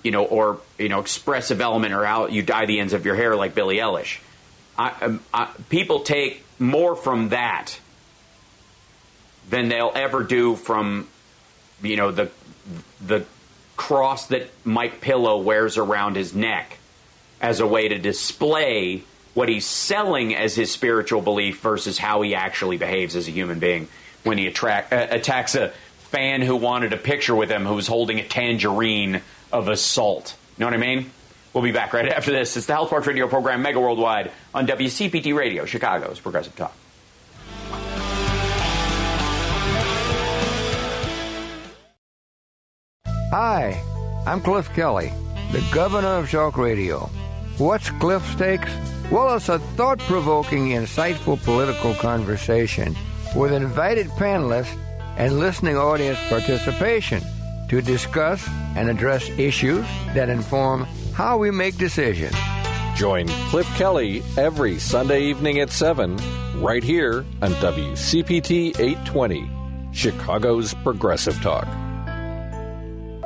you 0.02 0.10
know 0.10 0.24
or 0.24 0.60
you 0.78 0.88
know 0.88 1.00
expressive 1.00 1.60
element 1.60 1.92
or 1.92 2.04
how 2.04 2.26
you 2.26 2.42
dye 2.42 2.66
the 2.66 2.80
ends 2.80 2.92
of 2.92 3.04
your 3.04 3.14
hair 3.14 3.36
like 3.36 3.54
Billie 3.54 3.76
Eilish. 3.76 4.18
I, 4.78 4.92
um, 5.02 5.20
I, 5.32 5.50
people 5.68 6.00
take 6.00 6.44
more 6.58 6.96
from 6.96 7.28
that 7.28 7.78
than 9.50 9.68
they'll 9.68 9.92
ever 9.94 10.22
do 10.22 10.56
from 10.56 11.08
you 11.82 11.96
know 11.96 12.10
the 12.10 12.30
the 13.04 13.24
cross 13.76 14.28
that 14.28 14.48
Mike 14.64 15.00
Pillow 15.00 15.38
wears 15.38 15.76
around 15.76 16.16
his 16.16 16.34
neck 16.34 16.78
as 17.40 17.60
a 17.60 17.66
way 17.66 17.88
to 17.88 17.98
display 17.98 19.02
what 19.34 19.48
he's 19.48 19.66
selling 19.66 20.34
as 20.34 20.54
his 20.54 20.70
spiritual 20.70 21.22
belief 21.22 21.60
versus 21.60 21.98
how 21.98 22.22
he 22.22 22.34
actually 22.34 22.76
behaves 22.76 23.16
as 23.16 23.28
a 23.28 23.30
human 23.30 23.58
being 23.58 23.88
when 24.24 24.38
he 24.38 24.46
attract, 24.46 24.92
uh, 24.92 25.06
attacks 25.10 25.54
a 25.54 25.72
fan 26.10 26.42
who 26.42 26.56
wanted 26.56 26.92
a 26.92 26.96
picture 26.96 27.34
with 27.34 27.50
him 27.50 27.64
who 27.64 27.74
was 27.74 27.86
holding 27.86 28.18
a 28.18 28.26
tangerine 28.26 29.22
of 29.50 29.68
assault. 29.68 30.36
Know 30.58 30.66
what 30.66 30.74
I 30.74 30.78
mean? 30.78 31.10
We'll 31.52 31.64
be 31.64 31.72
back 31.72 31.92
right 31.92 32.08
after 32.12 32.30
this. 32.30 32.56
It's 32.56 32.66
the 32.66 32.74
Hal 32.74 32.86
Sparks 32.86 33.06
Radio 33.06 33.26
program, 33.28 33.62
Mega 33.62 33.80
Worldwide, 33.80 34.30
on 34.54 34.66
WCPT 34.66 35.34
Radio, 35.34 35.64
Chicago's 35.64 36.20
Progressive 36.20 36.54
Talk. 36.56 36.74
Hi, 43.30 43.82
I'm 44.26 44.42
Cliff 44.42 44.68
Kelly, 44.74 45.10
the 45.52 45.66
governor 45.72 46.18
of 46.18 46.30
Talk 46.30 46.58
Radio. 46.58 47.08
What's 47.56 47.88
Cliff's 47.92 48.34
Takes? 48.34 48.70
Well, 49.10 49.36
it's 49.36 49.48
a 49.48 49.58
thought 49.58 49.98
provoking, 50.00 50.68
insightful 50.68 51.42
political 51.42 51.94
conversation 51.94 52.96
with 53.34 53.52
invited 53.52 54.08
panelists 54.08 54.78
and 55.16 55.38
listening 55.38 55.76
audience 55.76 56.18
participation 56.28 57.22
to 57.68 57.82
discuss 57.82 58.46
and 58.76 58.88
address 58.88 59.28
issues 59.30 59.84
that 60.14 60.28
inform 60.28 60.84
how 61.14 61.36
we 61.36 61.50
make 61.50 61.76
decisions. 61.76 62.34
Join 62.94 63.28
Cliff 63.48 63.66
Kelly 63.76 64.22
every 64.36 64.78
Sunday 64.78 65.22
evening 65.22 65.60
at 65.60 65.70
7, 65.70 66.16
right 66.60 66.82
here 66.82 67.24
on 67.40 67.52
WCPT 67.52 68.78
820, 68.78 69.50
Chicago's 69.92 70.74
Progressive 70.74 71.40
Talk. 71.42 71.66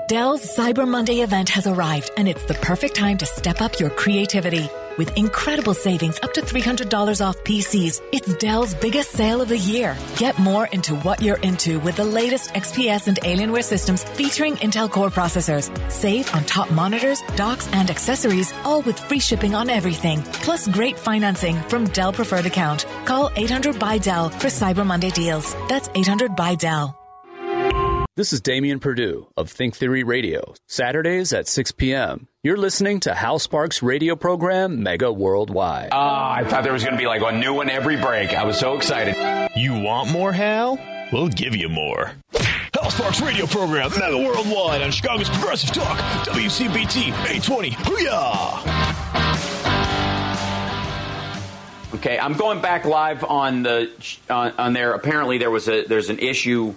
Dell's 0.09 0.57
Cyber 0.57 0.87
Monday 0.87 1.21
event 1.23 1.49
has 1.49 1.67
arrived, 1.67 2.11
and 2.17 2.29
it's 2.29 2.45
the 2.45 2.55
perfect 2.55 2.95
time 2.95 3.19
to 3.19 3.27
step 3.27 3.61
up 3.61 3.81
your 3.81 3.91
creativity. 3.91 4.69
With 4.97 5.15
incredible 5.17 5.75
savings 5.75 6.19
up 6.23 6.33
to 6.35 6.41
$300 6.41 7.25
off 7.25 7.37
PCs, 7.45 8.01
it's 8.13 8.35
Dell's 8.37 8.75
biggest 8.75 9.11
sale 9.11 9.43
of 9.43 9.49
the 9.49 9.59
year. 9.59 9.97
Get 10.17 10.39
more 10.39 10.67
into 10.67 10.95
what 10.97 11.21
you're 11.21 11.39
into 11.39 11.79
with 11.81 11.97
the 11.97 12.05
latest 12.05 12.55
XPS 12.55 13.07
and 13.07 13.21
Alienware 13.21 13.63
systems 13.63 14.05
featuring 14.05 14.57
Intel 14.57 14.91
Core 14.91 15.11
processors. 15.11 15.71
Save 15.91 16.35
on 16.35 16.45
top 16.45 16.71
monitors, 16.71 17.23
docks, 17.37 17.69
and 17.73 17.91
accessories, 17.91 18.53
all 18.65 18.81
with 18.83 18.99
free 18.99 19.21
shipping 19.21 19.55
on 19.55 19.69
everything. 19.69 20.23
Plus 20.45 20.67
great 20.69 20.99
financing 20.99 21.57
from 21.69 21.85
Dell 21.89 22.13
Preferred 22.13 22.47
Account. 22.47 22.87
Call 23.05 23.31
800 23.37 23.79
by 23.79 23.99
Dell 23.99 24.31
for 24.31 24.49
Cyber 24.49 24.87
Monday 24.87 25.11
deals. 25.11 25.55
That's 25.69 25.91
800 25.95 26.35
by 26.35 26.55
Dell. 26.55 27.06
This 28.17 28.33
is 28.33 28.41
Damian 28.41 28.81
Perdue 28.81 29.27
of 29.37 29.51
Think 29.51 29.77
Theory 29.77 30.03
Radio, 30.03 30.55
Saturdays 30.67 31.35
at 31.35 31.47
6 31.47 31.73
p.m. 31.73 32.29
You're 32.43 32.57
listening 32.57 32.99
to 33.01 33.15
Hal 33.15 33.39
Sparks' 33.39 33.83
radio 33.83 34.17
program, 34.17 34.83
Mega 34.83 35.13
Worldwide. 35.13 35.91
Ah, 35.93 36.33
I 36.33 36.45
thought 36.45 36.65
there 36.65 36.73
was 36.73 36.83
going 36.83 36.95
to 36.95 36.99
be 36.99 37.07
like 37.07 37.21
a 37.21 37.31
new 37.31 37.53
one 37.53 37.69
every 37.69 37.99
break. 37.99 38.31
I 38.31 38.45
was 38.45 38.59
so 38.59 38.75
excited. 38.75 39.17
You 39.55 39.79
want 39.79 40.11
more, 40.13 40.33
Hal? 40.33 40.79
We'll 41.13 41.29
give 41.29 41.55
you 41.55 41.69
more. 41.69 42.13
Hal 42.33 42.91
Sparks 42.91 43.21
radio 43.21 43.45
program, 43.45 43.91
Mega 43.99 44.17
Worldwide 44.17 44.81
on 44.81 44.91
Chicago's 44.93 45.29
Progressive 45.29 45.73
Talk, 45.75 45.99
WCPT 46.25 47.09
820. 47.09 47.73
Hooyah! 47.73 48.97
Okay, 51.97 52.19
I'm 52.19 52.33
going 52.33 52.63
back 52.63 52.87
live 52.87 53.25
on 53.25 53.63
the 53.63 53.91
on, 54.31 54.55
on 54.57 54.73
there. 54.73 54.95
Apparently, 54.95 55.37
there 55.37 55.51
was 55.51 55.69
a 55.69 55.85
there's 55.85 56.09
an 56.09 56.19
issue 56.19 56.75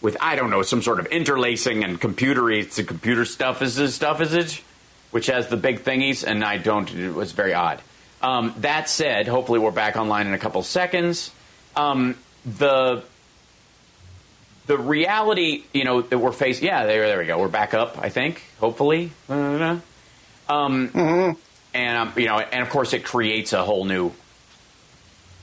with 0.00 0.16
I 0.20 0.36
don't 0.36 0.50
know 0.50 0.62
some 0.62 0.82
sort 0.82 1.00
of 1.00 1.06
interlacing 1.06 1.84
and 1.84 2.00
computery. 2.00 2.60
It's 2.60 2.78
a 2.78 2.84
computer 2.84 3.24
stuff 3.24 3.62
is 3.62 3.76
this 3.76 3.94
stuff 3.94 4.20
is 4.20 4.34
it, 4.34 4.60
which 5.10 5.26
has 5.26 5.48
the 5.48 5.56
big 5.56 5.80
thingies, 5.80 6.24
and 6.26 6.44
I 6.44 6.58
don't. 6.58 6.92
It 6.92 7.14
was 7.14 7.32
very 7.32 7.54
odd. 7.54 7.80
Um, 8.22 8.54
that 8.58 8.88
said, 8.88 9.28
hopefully 9.28 9.58
we're 9.58 9.70
back 9.70 9.96
online 9.96 10.26
in 10.26 10.34
a 10.34 10.38
couple 10.38 10.62
seconds. 10.62 11.30
Um, 11.76 12.16
the 12.44 13.02
the 14.66 14.78
reality, 14.78 15.64
you 15.72 15.84
know, 15.84 16.02
that 16.02 16.18
we're 16.18 16.32
facing. 16.32 16.66
Yeah, 16.66 16.86
there, 16.86 17.06
there 17.06 17.18
we 17.18 17.26
go. 17.26 17.38
We're 17.38 17.48
back 17.48 17.74
up. 17.74 17.98
I 17.98 18.08
think. 18.08 18.42
Hopefully. 18.60 19.12
Um, 20.48 21.36
and 21.72 21.96
um, 21.98 22.12
you 22.16 22.26
know, 22.26 22.38
and 22.38 22.62
of 22.62 22.70
course, 22.70 22.92
it 22.92 23.04
creates 23.04 23.52
a 23.52 23.62
whole 23.62 23.84
new 23.84 24.12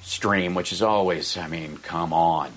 stream, 0.02 0.54
which 0.56 0.72
is 0.72 0.82
always. 0.82 1.38
I 1.38 1.48
mean, 1.48 1.78
come 1.78 2.14
on. 2.14 2.52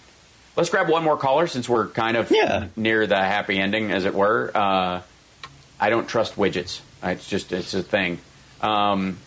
Let's 0.56 0.68
grab 0.70 0.88
one 0.88 1.04
more 1.04 1.16
caller 1.16 1.46
since 1.46 1.68
we're 1.68 1.88
kind 1.88 2.16
of 2.16 2.30
Yeah. 2.30 2.66
near 2.76 3.06
the 3.06 3.16
happy 3.16 3.58
ending, 3.58 3.90
as 3.92 4.04
it 4.04 4.14
were. 4.14 4.50
Uh, 4.54 5.00
I 5.78 5.90
don't 5.90 6.06
trust 6.08 6.36
widgets. 6.36 6.80
It's 7.02 7.26
just 7.26 7.52
it's 7.52 7.72
a 7.74 7.82
thing. 7.82 8.18
Um, 8.60 9.18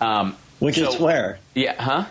um, 0.00 0.36
Widgets 0.62 0.92
so- 0.92 1.04
where? 1.04 1.38
Yeah, 1.54 1.74
huh? 1.80 2.04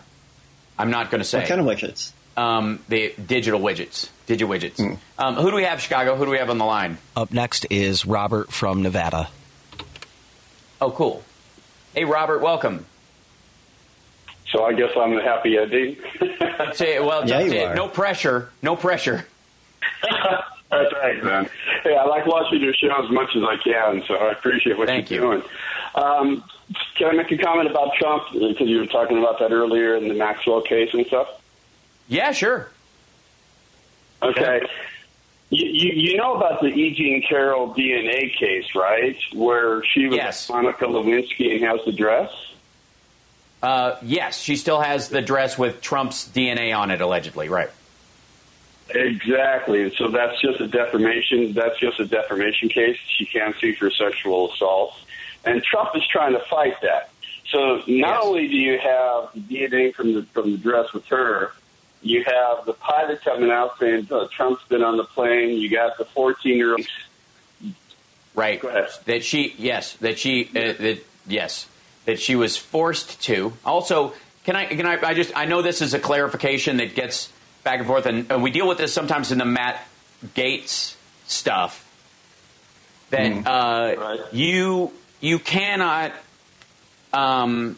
I'm 0.77 0.91
not 0.91 1.10
going 1.10 1.20
to 1.22 1.25
say. 1.25 1.39
What 1.39 1.48
kind 1.48 1.62
of 1.62 1.65
widgets? 1.67 2.12
um, 2.36 2.79
the 2.88 3.15
digital 3.25 3.60
widgets, 3.60 4.10
digi 4.27 4.46
widgets. 4.48 4.77
Hmm. 4.77 4.94
Um, 5.17 5.36
who 5.38 5.50
do 5.50 5.56
we 5.56 5.63
have, 5.63 5.82
Chicago? 5.82 6.15
Who 6.15 6.25
do 6.25 6.29
we 6.32 6.38
have 6.38 6.51
on 6.51 6.60
the 6.60 6.65
line? 6.65 7.00
Up 7.15 7.32
next 7.32 7.65
is 7.72 8.06
Robert 8.06 8.53
from 8.53 8.84
Nevada. 8.84 9.29
Oh, 10.79 10.91
cool. 10.91 11.24
Hey, 11.96 12.03
Robert, 12.06 12.39
welcome. 12.41 12.86
So 14.51 14.63
I 14.63 14.74
guess 14.74 14.92
I'm 14.98 15.13
the 15.16 15.22
happy 15.22 15.58
ending. 15.58 15.98
Say, 16.74 17.00
well, 17.00 17.27
Yeah, 17.27 17.42
you 17.42 17.50
say- 17.50 17.66
are. 17.66 17.75
no 17.75 17.88
pressure, 17.88 18.50
no 18.62 18.75
pressure. 18.75 19.25
That's 20.70 20.94
right, 20.94 21.24
man. 21.24 21.50
Hey, 21.84 21.96
I 21.96 22.04
like 22.06 22.25
watching 22.25 22.62
your 22.62 22.74
show 22.74 22.89
as 23.04 23.10
much 23.10 23.30
as 23.36 23.44
I 23.44 23.56
can, 23.63 24.04
so 24.08 24.16
I 24.16 24.32
appreciate 24.32 24.77
what 24.77 24.88
Thank 24.88 25.10
you're 25.10 25.24
you. 25.36 25.39
doing. 25.42 25.50
Um, 25.96 26.44
can 26.98 27.08
I 27.10 27.13
make 27.13 27.32
a 27.32 27.38
comment 27.38 27.70
about 27.72 27.94
Trump? 27.96 28.24
Because 28.34 28.68
you 28.68 28.80
were 28.80 28.86
talking 28.86 29.18
about 29.18 29.39
that 29.39 29.51
earlier 29.51 29.96
in 29.96 30.08
the 30.10 30.13
Maxwell 30.13 30.62
case 30.62 30.94
and 30.94 31.06
stuff. 31.08 31.27
Yeah, 32.10 32.32
sure. 32.34 32.70
Okay. 34.22 34.62
You, 35.50 35.66
you, 35.70 35.92
you 36.12 36.18
know 36.18 36.36
about 36.36 36.60
the 36.62 36.68
E. 36.68 36.94
Jean 36.94 37.24
Carroll 37.27 37.74
DNA 37.74 38.36
case, 38.38 38.75
right? 38.75 39.16
Where 39.34 39.84
she 39.86 40.08
was 40.08 40.18
Yes. 40.18 40.50
Monica 40.50 40.86
Lewinsky 40.86 41.56
and 41.56 41.63
has 41.63 41.80
the 41.86 41.94
dress? 41.94 42.30
Uh, 43.61 43.95
yes, 44.03 44.39
she 44.39 44.55
still 44.55 44.79
has 44.79 45.09
the 45.09 45.21
dress 45.21 45.57
with 45.57 45.81
Trump's 45.81 46.27
DNA 46.27 46.77
on 46.77 46.91
it, 46.91 47.01
allegedly. 47.01 47.49
Right. 47.49 47.69
Exactly. 48.89 49.93
So 49.95 50.09
that's 50.09 50.39
just 50.41 50.61
a 50.61 50.67
defamation. 50.67 51.53
That's 51.53 51.77
just 51.79 51.99
a 51.99 52.05
defamation 52.05 52.69
case. 52.69 52.97
She 53.07 53.25
can't 53.25 53.55
sue 53.59 53.75
for 53.75 53.89
sexual 53.91 54.51
assault, 54.51 54.95
and 55.43 55.61
Trump 55.63 55.89
is 55.95 56.05
trying 56.07 56.33
to 56.33 56.39
fight 56.45 56.79
that. 56.81 57.09
So 57.49 57.77
not 57.87 57.87
Yes. 57.87 58.19
only 58.23 58.47
do 58.47 58.55
you 58.55 58.77
have 58.79 59.29
the 59.33 59.39
DNA 59.41 59.93
from 59.93 60.13
the 60.13 60.23
from 60.33 60.51
the 60.51 60.57
dress 60.57 60.93
with 60.93 61.05
her, 61.07 61.51
you 62.01 62.23
have 62.23 62.65
the 62.65 62.73
pilot 62.73 63.23
coming 63.23 63.51
out 63.51 63.77
saying 63.79 64.07
uh, 64.11 64.27
Trump's 64.31 64.63
been 64.65 64.83
on 64.83 64.97
the 64.97 65.03
plane. 65.03 65.57
You 65.57 65.69
got 65.69 65.97
the 65.97 66.05
14 66.05 66.55
year 66.57 66.71
old. 66.73 66.87
Right. 68.35 68.61
That 69.05 69.23
she, 69.25 69.55
yes, 69.57 69.93
that 69.95 70.19
she, 70.19 70.45
uh, 70.49 70.73
that 70.79 71.03
yes, 71.27 71.67
that 72.07 72.19
she 72.19 72.35
was 72.37 72.55
forced 72.55 73.21
to. 73.23 73.51
Also, 73.65 74.13
can 74.45 74.55
I, 74.55 74.65
can 74.65 74.85
I, 74.85 74.97
I 75.01 75.13
just, 75.13 75.35
I 75.35 75.43
know 75.43 75.61
this 75.61 75.81
is 75.81 75.93
a 75.93 75.99
clarification 75.99 76.77
that 76.77 76.95
gets 76.95 77.29
back 77.65 77.79
and 77.79 77.87
forth, 77.87 78.05
and, 78.05 78.31
and 78.31 78.41
we 78.41 78.49
deal 78.49 78.65
with 78.65 78.77
this 78.77 78.93
sometimes 78.93 79.31
in 79.33 79.37
the 79.37 79.45
Matt 79.45 79.85
Gaetz 80.33 80.95
stuff. 81.27 81.83
That 83.09 83.45
uh, 83.45 83.95
Right. 83.99 84.19
you, 84.31 84.93
you 85.19 85.37
cannot, 85.39 86.13
um, 87.11 87.77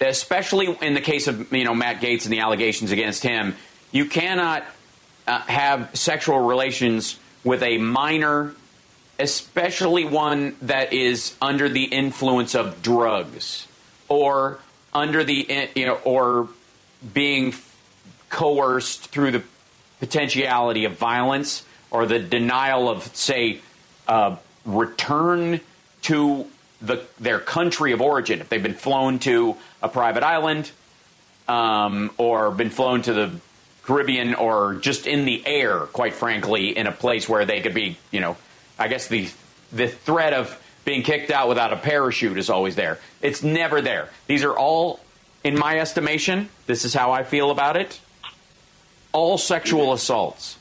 especially 0.00 0.76
in 0.82 0.94
the 0.94 1.00
case 1.00 1.28
of 1.28 1.52
you 1.52 1.64
know 1.64 1.74
Matt 1.74 2.00
Gaetz 2.00 2.24
and 2.24 2.32
the 2.32 2.40
allegations 2.40 2.90
against 2.90 3.22
him, 3.22 3.54
you 3.92 4.06
cannot 4.06 4.64
uh, 5.28 5.38
have 5.42 5.90
sexual 5.94 6.40
relations 6.40 7.18
with 7.44 7.62
a 7.62 7.78
minor, 7.78 8.54
especially 9.18 10.04
one 10.04 10.56
that 10.62 10.92
is 10.92 11.34
under 11.40 11.68
the 11.68 11.84
influence 11.84 12.54
of 12.54 12.82
drugs 12.82 13.66
or 14.08 14.58
under 14.92 15.24
the 15.24 15.68
you 15.74 15.86
know 15.86 15.98
or 16.04 16.48
being 17.12 17.54
coerced 18.28 19.06
through 19.08 19.30
the 19.30 19.42
potentiality 20.00 20.84
of 20.84 20.98
violence 20.98 21.64
or 21.90 22.06
the 22.06 22.18
denial 22.18 22.88
of 22.88 23.04
say 23.16 23.60
uh, 24.08 24.36
return 24.64 25.60
to 26.02 26.46
the, 26.82 27.04
their 27.18 27.38
country 27.38 27.92
of 27.92 28.00
origin, 28.00 28.40
if 28.40 28.48
they've 28.48 28.62
been 28.62 28.74
flown 28.74 29.18
to 29.20 29.56
a 29.82 29.88
private 29.88 30.22
island 30.22 30.70
um, 31.48 32.10
or 32.18 32.50
been 32.50 32.70
flown 32.70 33.02
to 33.02 33.12
the 33.12 33.30
Caribbean 33.82 34.34
or 34.34 34.74
just 34.74 35.06
in 35.06 35.24
the 35.24 35.46
air, 35.46 35.80
quite 35.80 36.14
frankly, 36.14 36.76
in 36.76 36.86
a 36.86 36.92
place 36.92 37.28
where 37.28 37.44
they 37.44 37.60
could 37.60 37.74
be, 37.74 37.96
you 38.10 38.20
know, 38.20 38.36
I 38.78 38.88
guess 38.88 39.08
the 39.08 39.28
the 39.72 39.88
threat 39.88 40.32
of 40.32 40.62
being 40.84 41.02
kicked 41.02 41.30
out 41.30 41.48
without 41.48 41.72
a 41.72 41.76
parachute 41.76 42.38
is 42.38 42.48
always 42.50 42.76
there. 42.76 42.98
It's 43.20 43.42
never 43.42 43.80
there. 43.80 44.08
These 44.28 44.44
are 44.44 44.56
all, 44.56 45.00
in 45.42 45.58
my 45.58 45.80
estimation, 45.80 46.48
this 46.66 46.84
is 46.84 46.94
how 46.94 47.10
I 47.10 47.24
feel 47.24 47.50
about 47.50 47.76
it. 47.76 47.98
All 49.12 49.36
sexual 49.38 49.92
assaults, 49.92 50.56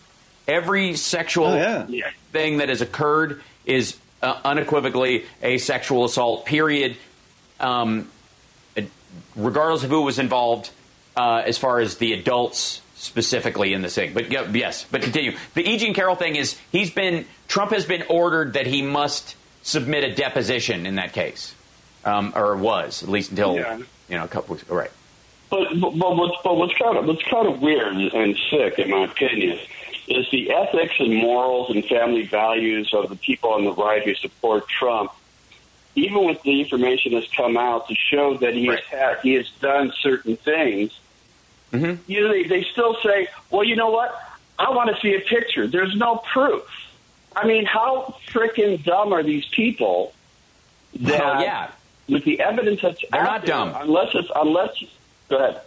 every 0.47 0.95
sexual 0.95 1.47
Oh, 1.47 1.85
yeah. 1.87 2.09
thing 2.31 2.57
that 2.57 2.69
has 2.69 2.81
occurred 2.81 3.41
is 3.65 3.97
uh, 4.23 4.39
unequivocally 4.43 5.25
a 5.43 5.57
sexual 5.59 6.05
assault. 6.05 6.45
Period. 6.45 6.97
Um, 7.59 8.09
regardless 9.35 9.83
of 9.83 9.89
who 9.89 10.01
was 10.01 10.17
involved, 10.19 10.71
uh, 11.15 11.43
as 11.45 11.57
far 11.57 11.79
as 11.79 11.97
the 11.97 12.13
adults 12.13 12.81
specifically 13.05 13.73
in 13.73 13.81
the 13.81 13.89
thing. 13.89 14.13
But 14.13 14.31
yes, 14.53 14.85
but 14.91 15.01
continue. 15.01 15.37
The 15.53 15.67
E. 15.67 15.77
Jean 15.77 15.93
Carroll 15.93 16.15
thing 16.15 16.35
is 16.35 16.57
he's 16.71 16.91
been 16.91 17.25
Trump 17.47 17.71
has 17.71 17.85
been 17.85 18.03
ordered 18.09 18.53
that 18.53 18.65
he 18.67 18.81
must 18.81 19.35
submit 19.63 20.03
a 20.03 20.13
deposition 20.13 20.85
in 20.85 20.95
that 20.95 21.13
case, 21.13 21.53
um, 22.03 22.33
or 22.35 22.55
was 22.55 23.03
at 23.03 23.09
least 23.09 23.31
until 23.31 23.55
Yeah. 23.55 23.77
you 24.09 24.17
know 24.17 24.23
a 24.23 24.27
couple 24.27 24.55
weeks. 24.55 24.69
All 24.69 24.77
right. 24.77 24.91
But 25.49 25.79
but, 25.79 25.91
but 25.97 26.15
what's 26.17 26.37
but 26.43 26.57
what's 26.57 26.73
kind 26.77 26.97
of 26.97 27.05
what's 27.05 27.23
kind 27.23 27.47
of 27.47 27.61
weird 27.61 27.95
and 27.95 28.35
sick, 28.49 28.79
in 28.79 28.89
my 28.89 29.05
opinion, 29.05 29.59
is 30.07 30.29
the 30.31 30.51
ethics 30.51 30.95
and 30.99 31.13
morals 31.15 31.69
and 31.69 31.85
family 31.85 32.23
values 32.23 32.93
of 32.93 33.09
the 33.09 33.15
people 33.15 33.51
on 33.51 33.63
the 33.63 33.73
right 33.73 34.03
who 34.03 34.15
support 34.15 34.67
Trump. 34.67 35.11
Even 35.97 36.25
with 36.25 36.41
the 36.43 36.59
information 36.59 37.13
that's 37.13 37.31
come 37.33 37.55
out 37.55 37.87
to 37.87 37.95
show 37.95 38.35
that 38.39 38.53
he 38.53 38.65
has 38.65 38.81
had, 38.91 39.19
he 39.21 39.35
has 39.35 39.49
done 39.61 39.93
certain 40.01 40.35
things, 40.35 40.91
Mm-hmm. 41.81 42.11
you 42.11 42.21
know, 42.21 42.29
they, 42.31 42.43
they 42.43 42.63
still 42.71 42.95
say, 43.03 43.27
"Well, 43.49 43.63
you 43.63 43.75
know 43.75 43.89
what? 43.89 44.17
I 44.57 44.69
want 44.71 44.93
to 44.95 45.01
see 45.01 45.13
a 45.15 45.19
picture." 45.21 45.67
There's 45.67 45.95
no 45.95 46.17
proof. 46.17 46.63
I 47.35 47.45
mean, 47.45 47.65
how 47.65 48.15
freaking 48.29 48.83
dumb 48.83 49.13
are 49.13 49.23
these 49.23 49.45
people? 49.45 50.13
That 51.01 51.21
Oh, 51.21 51.41
yeah. 51.41 51.71
with 52.07 52.23
the 52.23 52.39
evidence 52.39 52.81
that's 52.81 53.01
They're 53.11 53.21
not 53.23 53.41
there, 53.41 53.47
dumb. 53.55 53.73
unless 53.75 54.15
it's 54.15 54.31
unless. 54.33 54.81
Go 55.29 55.35
ahead. 55.37 55.61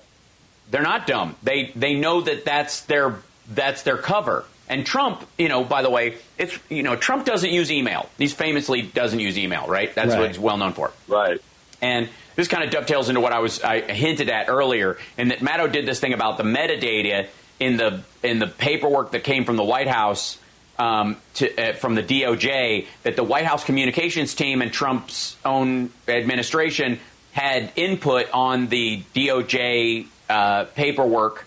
They're 0.70 0.80
not 0.82 1.06
dumb. 1.06 1.36
They 1.42 1.70
they 1.76 1.94
know 1.96 2.22
that 2.22 2.46
that's 2.46 2.80
their 2.82 3.16
that's 3.46 3.82
their 3.82 3.98
cover. 3.98 4.46
And 4.70 4.86
Trump, 4.86 5.26
you 5.38 5.48
know, 5.48 5.64
by 5.64 5.82
the 5.82 5.90
way, 5.90 6.14
it's 6.38 6.58
you 6.70 6.82
know, 6.82 6.96
Trump 6.96 7.26
doesn't 7.26 7.50
use 7.50 7.70
email. 7.70 8.08
He's 8.16 8.32
famously 8.32 8.80
doesn't 8.82 9.18
use 9.18 9.36
email, 9.38 9.66
right? 9.66 9.94
That's 9.94 10.14
what 10.14 10.28
he's 10.28 10.38
well 10.38 10.56
known 10.56 10.72
for. 10.72 10.92
Right. 11.06 11.40
And 11.80 12.08
this 12.36 12.48
kind 12.48 12.64
of 12.64 12.70
dovetails 12.70 13.08
into 13.08 13.20
what 13.20 13.32
I 13.32 13.38
was 13.40 13.62
I 13.62 13.80
hinted 13.80 14.28
at 14.30 14.48
earlier, 14.48 14.98
and 15.16 15.30
that 15.30 15.40
Maddow 15.40 15.72
did 15.72 15.86
this 15.86 16.00
thing 16.00 16.12
about 16.12 16.36
the 16.36 16.44
metadata 16.44 17.28
in 17.60 17.76
the 17.76 18.02
in 18.22 18.38
the 18.38 18.46
paperwork 18.46 19.12
that 19.12 19.24
came 19.24 19.44
from 19.44 19.56
the 19.56 19.64
White 19.64 19.88
House 19.88 20.38
um, 20.78 21.16
to, 21.34 21.56
uh, 21.56 21.72
from 21.74 21.94
the 21.94 22.02
DOJ 22.02 22.86
that 23.02 23.16
the 23.16 23.24
White 23.24 23.44
House 23.44 23.64
communications 23.64 24.34
team 24.34 24.62
and 24.62 24.72
Trump's 24.72 25.36
own 25.44 25.90
administration 26.06 27.00
had 27.32 27.72
input 27.76 28.30
on 28.32 28.68
the 28.68 29.02
DOJ 29.14 30.06
uh, 30.28 30.64
paperwork 30.74 31.46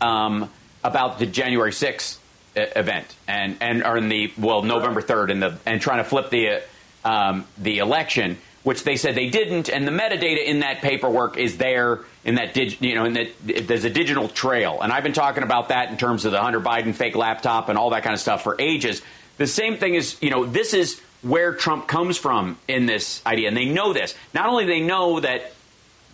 um, 0.00 0.50
about 0.82 1.18
the 1.18 1.26
January 1.26 1.72
6th 1.72 2.18
e- 2.56 2.60
event 2.60 3.14
and 3.26 3.56
and 3.60 3.84
or 3.84 3.96
in 3.96 4.08
the 4.08 4.32
well 4.38 4.62
November 4.62 5.02
3rd 5.02 5.32
and 5.32 5.42
the 5.42 5.58
and 5.66 5.80
trying 5.80 5.98
to 5.98 6.04
flip 6.04 6.30
the 6.30 6.48
uh, 6.48 6.60
um, 7.04 7.46
the 7.58 7.78
election 7.78 8.38
which 8.66 8.82
they 8.82 8.96
said 8.96 9.14
they 9.14 9.30
didn't 9.30 9.68
and 9.68 9.86
the 9.86 9.92
metadata 9.92 10.44
in 10.44 10.58
that 10.58 10.78
paperwork 10.78 11.36
is 11.36 11.56
there 11.56 12.00
in 12.24 12.34
that 12.34 12.52
dig, 12.52 12.82
you 12.82 12.96
know 12.96 13.04
in 13.04 13.12
that 13.12 13.28
there's 13.44 13.84
a 13.84 13.90
digital 13.90 14.28
trail. 14.28 14.80
And 14.82 14.92
I've 14.92 15.04
been 15.04 15.12
talking 15.12 15.44
about 15.44 15.68
that 15.68 15.88
in 15.90 15.96
terms 15.96 16.24
of 16.24 16.32
the 16.32 16.40
Hunter 16.40 16.60
Biden 16.60 16.92
fake 16.92 17.14
laptop 17.14 17.68
and 17.68 17.78
all 17.78 17.90
that 17.90 18.02
kind 18.02 18.12
of 18.12 18.18
stuff 18.18 18.42
for 18.42 18.56
ages. 18.58 19.02
The 19.36 19.46
same 19.46 19.76
thing 19.76 19.94
is 19.94 20.20
you 20.20 20.30
know 20.30 20.44
this 20.44 20.74
is 20.74 21.00
where 21.22 21.54
Trump 21.54 21.86
comes 21.86 22.16
from 22.16 22.58
in 22.66 22.86
this 22.86 23.24
idea. 23.24 23.46
And 23.46 23.56
they 23.56 23.66
know 23.66 23.92
this. 23.92 24.16
Not 24.34 24.48
only 24.48 24.64
they 24.64 24.80
know 24.80 25.20
that 25.20 25.52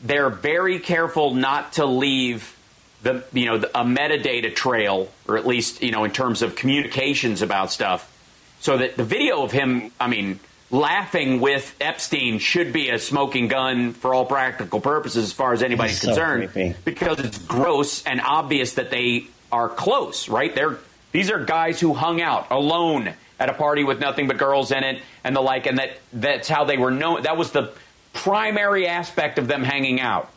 they're 0.02 0.28
very 0.28 0.78
careful 0.78 1.32
not 1.32 1.72
to 1.74 1.86
leave 1.86 2.54
the 3.02 3.24
you 3.32 3.46
know 3.46 3.56
the, 3.56 3.68
a 3.68 3.82
metadata 3.82 4.54
trail, 4.54 5.08
or 5.26 5.38
at 5.38 5.46
least 5.46 5.82
you 5.82 5.90
know 5.90 6.04
in 6.04 6.10
terms 6.10 6.42
of 6.42 6.54
communications 6.54 7.40
about 7.40 7.72
stuff, 7.72 8.12
so 8.60 8.76
that 8.76 8.98
the 8.98 9.04
video 9.04 9.42
of 9.42 9.52
him, 9.52 9.90
I 9.98 10.08
mean, 10.08 10.38
laughing 10.72 11.40
with 11.40 11.76
Epstein 11.80 12.38
should 12.40 12.72
be 12.72 12.88
a 12.88 12.98
smoking 12.98 13.46
gun 13.46 13.92
for 13.92 14.12
all 14.14 14.24
practical 14.24 14.80
purposes, 14.80 15.24
as 15.26 15.32
far 15.32 15.52
as 15.52 15.62
anybody's 15.62 16.00
So 16.00 16.08
concerned, 16.08 16.50
creepy. 16.50 16.74
because 16.84 17.20
it's 17.20 17.38
gross 17.38 18.02
and 18.04 18.20
obvious 18.20 18.74
that 18.74 18.90
they 18.90 19.26
are 19.52 19.68
close, 19.68 20.28
right? 20.28 20.52
They're 20.54 20.78
these 21.12 21.30
are 21.30 21.44
guys 21.44 21.78
who 21.78 21.92
hung 21.92 22.22
out 22.22 22.46
alone 22.50 23.12
at 23.38 23.50
a 23.50 23.52
party 23.52 23.84
with 23.84 24.00
nothing 24.00 24.28
but 24.28 24.38
girls 24.38 24.72
in 24.72 24.82
it 24.82 25.02
and 25.24 25.36
the 25.36 25.42
like, 25.42 25.66
and 25.66 25.78
that 25.78 25.90
that's 26.12 26.48
how 26.48 26.64
they 26.64 26.78
were 26.78 26.90
known. 26.90 27.22
That 27.22 27.36
was 27.36 27.50
the 27.52 27.70
primary 28.14 28.86
aspect 28.88 29.38
of 29.38 29.46
them 29.46 29.62
hanging 29.62 30.00
out 30.00 30.30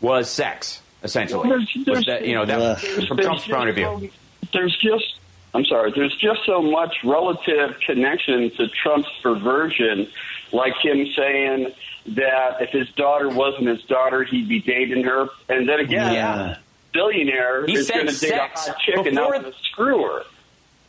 was 0.00 0.30
sex, 0.30 0.80
essentially. 1.02 1.48
Well, 1.48 1.58
there's- 1.58 1.74
Was 1.76 1.84
there's- 1.86 2.06
that, 2.06 2.24
you 2.24 2.34
know, 2.34 2.44
that 2.44 2.80
from 2.80 3.16
Trump's 3.18 3.46
point 3.48 3.68
of 3.68 3.74
view. 3.74 4.10
There's 4.52 4.76
just, 4.78 5.14
I'm 5.54 5.64
sorry, 5.66 5.92
there's 5.94 6.16
just 6.16 6.44
so 6.46 6.62
much 6.62 6.96
relative 7.04 7.78
connection 7.80 8.50
to 8.56 8.68
Trump's 8.68 9.10
perversion, 9.22 10.08
like 10.52 10.74
him 10.82 11.06
saying 11.14 11.72
that 12.08 12.62
if 12.62 12.70
his 12.70 12.88
daughter 12.92 13.28
wasn't 13.28 13.66
his 13.68 13.82
daughter, 13.84 14.24
he'd 14.24 14.48
be 14.48 14.60
dating 14.60 15.04
her. 15.04 15.28
And 15.48 15.68
then 15.68 15.80
again, 15.80 16.14
Yeah. 16.14 16.56
billionaire 16.92 17.66
He 17.66 17.74
is 17.74 17.90
going 17.90 18.06
to 18.06 18.18
date 18.18 18.32
a 18.32 18.38
hot 18.38 18.78
chick 18.80 18.96
and 19.06 19.14
not 19.14 19.54
screw 19.62 20.02
her. 20.04 20.22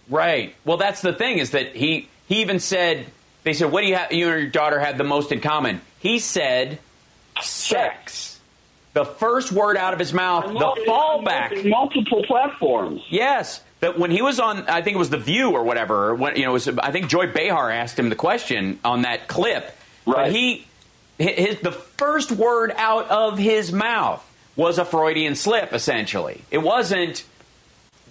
Right. 0.10 0.56
Well, 0.66 0.78
that's 0.78 1.02
the 1.02 1.14
thing 1.14 1.38
is 1.40 1.52
that 1.52 1.76
he 1.76 2.08
he 2.28 2.42
even 2.42 2.60
said 2.60 3.06
they 3.44 3.54
said, 3.54 3.72
"What 3.72 3.82
do 3.82 3.88
you 3.88 3.96
have? 3.96 4.12
You 4.14 4.30
and 4.30 4.42
your 4.42 4.50
daughter 4.50 4.80
have 4.80 4.98
the 4.98 5.04
most 5.04 5.32
in 5.32 5.40
common?" 5.42 5.82
He 6.00 6.20
said, 6.20 6.80
"Sex." 7.42 8.40
The 8.94 9.06
first 9.06 9.52
word 9.52 9.76
out 9.76 9.94
of 9.94 10.00
his 10.00 10.14
mouth, 10.14 10.46
the 10.46 10.84
fallback. 10.88 11.68
Multiple 11.68 12.24
platforms. 12.26 13.02
Yes, 13.10 13.62
that 13.84 14.00
when 14.00 14.12
he 14.12 14.22
was 14.22 14.40
on, 14.40 14.70
I 14.70 14.82
think 14.82 14.96
it 14.96 14.98
was 14.98 15.10
The 15.10 15.18
View 15.18 15.52
or 15.52 15.62
whatever. 15.62 16.16
When, 16.16 16.38
you 16.38 16.44
know, 16.44 16.52
it 16.52 16.54
was, 16.54 16.68
I 16.70 16.92
think 16.92 17.10
Joy 17.10 17.28
Behar 17.28 17.70
asked 17.70 18.00
him 18.00 18.08
the 18.08 18.16
question 18.16 18.80
on 18.86 19.02
that 19.02 19.28
clip. 19.28 19.66
Right. 20.06 20.16
But 20.16 20.32
he, 20.32 20.66
his, 21.20 21.60
the 21.60 21.74
first 21.74 22.32
word 22.32 22.72
out 22.78 23.10
of 23.10 23.38
his 23.38 23.74
mouth 23.74 24.24
was 24.56 24.78
a 24.78 24.86
Freudian 24.86 25.36
slip. 25.36 25.74
Essentially, 25.74 26.42
it 26.50 26.60
wasn't, 26.60 27.26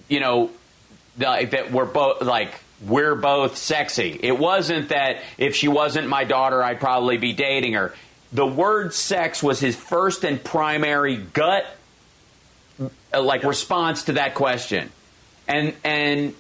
you 0.09 0.21
know, 0.21 0.51
like 1.19 1.53
that 1.53 1.73
we're 1.73 1.87
both 1.87 2.21
like 2.21 2.53
we're 2.87 3.15
both 3.15 3.57
sexy. 3.57 4.21
It 4.23 4.39
wasn't 4.39 4.91
that 4.91 5.23
if 5.39 5.57
she 5.57 5.69
wasn't 5.69 6.07
my 6.07 6.25
daughter, 6.25 6.63
I'd 6.63 6.81
probably 6.81 7.17
be 7.17 7.33
dating 7.33 7.73
her. 7.73 7.95
The 8.31 8.47
word 8.47 8.93
sex 8.93 9.43
was 9.43 9.59
his 9.59 9.75
first 9.75 10.23
and 10.25 10.43
primary 10.45 11.17
gut 11.17 11.65
uh, 13.15 13.23
like 13.23 13.43
response 13.43 14.05
to 14.05 14.13
that 14.15 14.35
question. 14.35 14.91
And 15.49 15.75
and 15.85 16.35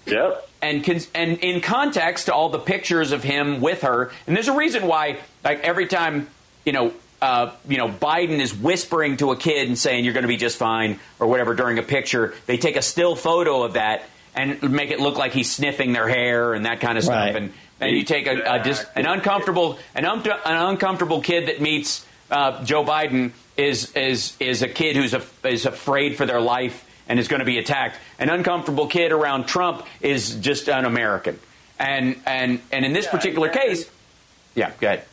and 0.62 0.84
cons- 0.84 1.08
and 1.14 1.38
in 1.38 1.60
context 1.60 2.26
to 2.26 2.34
all 2.34 2.48
the 2.50 2.58
pictures 2.58 3.12
of 3.12 3.22
him 3.22 3.60
with 3.60 3.82
her, 3.82 4.12
and 4.26 4.36
there's 4.36 4.48
a 4.48 4.56
reason 4.56 4.86
why 4.86 5.18
like 5.44 5.60
every 5.60 5.86
time 5.86 6.28
you 6.64 6.72
know 6.72 6.92
uh, 7.20 7.50
you 7.68 7.78
know 7.78 7.88
Biden 7.88 8.38
is 8.38 8.54
whispering 8.54 9.16
to 9.18 9.32
a 9.32 9.36
kid 9.36 9.66
and 9.68 9.76
saying 9.76 10.04
you're 10.04 10.14
going 10.14 10.22
to 10.22 10.28
be 10.28 10.36
just 10.36 10.56
fine 10.56 11.00
or 11.18 11.26
whatever 11.26 11.54
during 11.54 11.78
a 11.78 11.82
picture, 11.82 12.34
they 12.46 12.56
take 12.56 12.76
a 12.76 12.82
still 12.82 13.16
photo 13.16 13.62
of 13.64 13.72
that 13.74 14.04
and 14.34 14.62
make 14.72 14.90
it 14.90 15.00
look 15.00 15.18
like 15.18 15.32
he's 15.32 15.50
sniffing 15.50 15.92
their 15.92 16.08
hair 16.08 16.54
and 16.54 16.64
that 16.64 16.80
kind 16.80 16.96
of 16.96 17.04
stuff, 17.04 17.16
Right. 17.16 17.36
and 17.36 17.52
and 17.80 17.96
you 17.96 18.04
take 18.04 18.26
a, 18.28 18.40
a 18.54 18.62
dis- 18.62 18.86
an 18.94 19.06
uncomfortable 19.06 19.78
an, 19.96 20.04
un- 20.04 20.20
an 20.24 20.56
uncomfortable 20.68 21.20
kid 21.20 21.48
that 21.48 21.60
meets 21.60 22.06
uh, 22.30 22.64
Joe 22.64 22.84
Biden 22.84 23.32
is 23.56 23.92
is 23.96 24.36
is 24.38 24.62
a 24.62 24.68
kid 24.68 24.94
who's 24.96 25.12
a, 25.12 25.22
is 25.44 25.66
afraid 25.66 26.16
for 26.16 26.24
their 26.24 26.40
life 26.40 26.88
and 27.08 27.18
is 27.18 27.28
going 27.28 27.40
to 27.40 27.46
be 27.46 27.58
attacked. 27.58 27.98
An 28.18 28.30
uncomfortable 28.30 28.86
kid 28.86 29.12
around 29.12 29.46
Trump 29.46 29.86
is 30.00 30.36
just 30.36 30.68
un 30.68 30.84
American. 30.84 31.38
And 31.78 32.20
and 32.26 32.60
and 32.70 32.84
in 32.84 32.92
this 32.92 33.06
particular 33.06 33.48
case, 33.48 33.90
yeah, 34.54 34.72
go 34.80 34.88
ahead. 34.88 35.04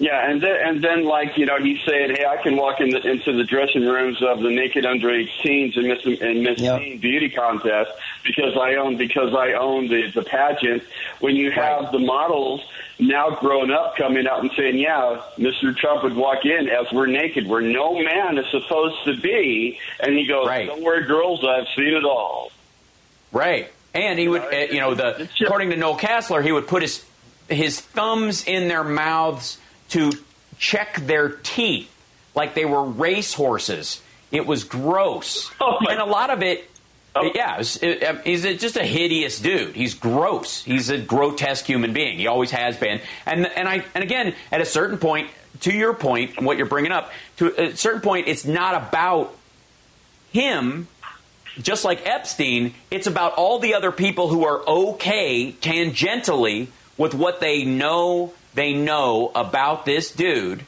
Yeah, 0.00 0.30
and 0.30 0.40
then 0.40 0.56
and 0.66 0.82
then 0.82 1.04
like 1.04 1.36
you 1.36 1.44
know 1.44 1.58
he's 1.58 1.78
saying, 1.82 2.16
hey, 2.16 2.24
I 2.24 2.42
can 2.42 2.56
walk 2.56 2.80
in 2.80 2.88
the, 2.88 3.06
into 3.06 3.34
the 3.34 3.44
dressing 3.44 3.82
rooms 3.86 4.22
of 4.22 4.40
the 4.40 4.48
naked 4.48 4.84
underage 4.84 5.28
teens 5.42 5.76
and 5.76 5.88
Miss 5.88 6.02
and 6.06 6.42
Miss 6.42 6.58
Yep. 6.58 6.80
Teen 6.80 6.98
Beauty 6.98 7.28
contest 7.28 7.90
because 8.24 8.56
I 8.56 8.76
own 8.76 8.96
because 8.96 9.34
I 9.34 9.52
own 9.52 9.88
the 9.88 10.10
the 10.10 10.22
pageant. 10.22 10.84
When 11.20 11.36
you 11.36 11.50
have 11.50 11.92
the 11.92 11.98
models 11.98 12.62
now 12.98 13.36
grown 13.40 13.70
up 13.70 13.94
coming 13.98 14.26
out 14.26 14.40
and 14.40 14.50
saying, 14.56 14.78
yeah, 14.78 15.20
Mr. 15.36 15.76
Trump 15.76 16.02
would 16.04 16.16
walk 16.16 16.46
in 16.46 16.70
as 16.70 16.90
we're 16.92 17.06
naked, 17.06 17.46
where 17.46 17.60
no 17.60 17.92
man 18.02 18.38
is 18.38 18.46
supposed 18.50 19.04
to 19.04 19.20
be, 19.20 19.78
and 20.02 20.16
he 20.16 20.26
goes, 20.26 20.46
Right. 20.46 20.66
don't 20.66 20.82
worry, 20.82 21.06
girls, 21.06 21.44
I've 21.44 21.66
seen 21.76 21.94
it 21.94 22.04
all. 22.04 22.50
Right. 23.32 23.70
And 23.92 24.18
he 24.18 24.28
would, 24.28 24.42
uh, 24.42 24.56
you 24.72 24.80
know, 24.80 24.94
the 24.94 25.28
according 25.42 25.68
to 25.70 25.76
Noel 25.76 25.98
Kassler, 25.98 26.42
he 26.42 26.52
would 26.52 26.68
put 26.68 26.80
his 26.80 27.04
his 27.50 27.80
thumbs 27.80 28.44
in 28.46 28.68
their 28.68 28.84
mouths 28.84 29.58
to 29.90 30.12
check 30.58 30.96
their 31.06 31.28
teeth 31.28 31.90
like 32.34 32.54
they 32.54 32.64
were 32.64 32.84
race 32.84 33.34
horses. 33.34 34.02
It 34.30 34.46
was 34.46 34.64
gross, 34.64 35.50
and 35.60 35.98
a 35.98 36.04
lot 36.04 36.30
of 36.30 36.42
it. 36.42 36.68
Yeah, 37.34 37.58
it 37.58 37.82
it, 37.82 38.02
uh, 38.04 38.14
he's 38.22 38.42
just 38.60 38.76
a 38.76 38.84
hideous 38.84 39.40
dude. 39.40 39.74
He's 39.74 39.94
gross. 39.94 40.62
He's 40.62 40.90
a 40.90 40.98
grotesque 40.98 41.64
human 41.64 41.92
being. 41.92 42.18
He 42.18 42.28
always 42.28 42.52
has 42.52 42.76
been. 42.76 43.00
And 43.26 43.46
and 43.46 43.68
I 43.68 43.84
and 43.94 44.04
again, 44.04 44.34
at 44.52 44.60
a 44.60 44.64
certain 44.64 44.98
point, 44.98 45.28
to 45.62 45.72
your 45.72 45.92
point, 45.92 46.36
and 46.36 46.46
what 46.46 46.56
you're 46.56 46.66
bringing 46.66 46.92
up, 46.92 47.10
to 47.38 47.60
a 47.60 47.76
certain 47.76 48.00
point, 48.00 48.28
it's 48.28 48.44
not 48.44 48.80
about 48.80 49.34
him 50.32 50.86
just 51.60 51.84
like 51.84 52.06
Epstein, 52.06 52.74
it's 52.90 53.06
about 53.06 53.34
all 53.34 53.58
the 53.58 53.74
other 53.74 53.92
people 53.92 54.28
who 54.28 54.44
are 54.44 54.66
okay 54.66 55.52
tangentially 55.52 56.68
with 56.96 57.14
what 57.14 57.40
they 57.40 57.64
know 57.64 58.32
they 58.54 58.72
know 58.72 59.30
about 59.34 59.84
this 59.84 60.10
dude, 60.10 60.64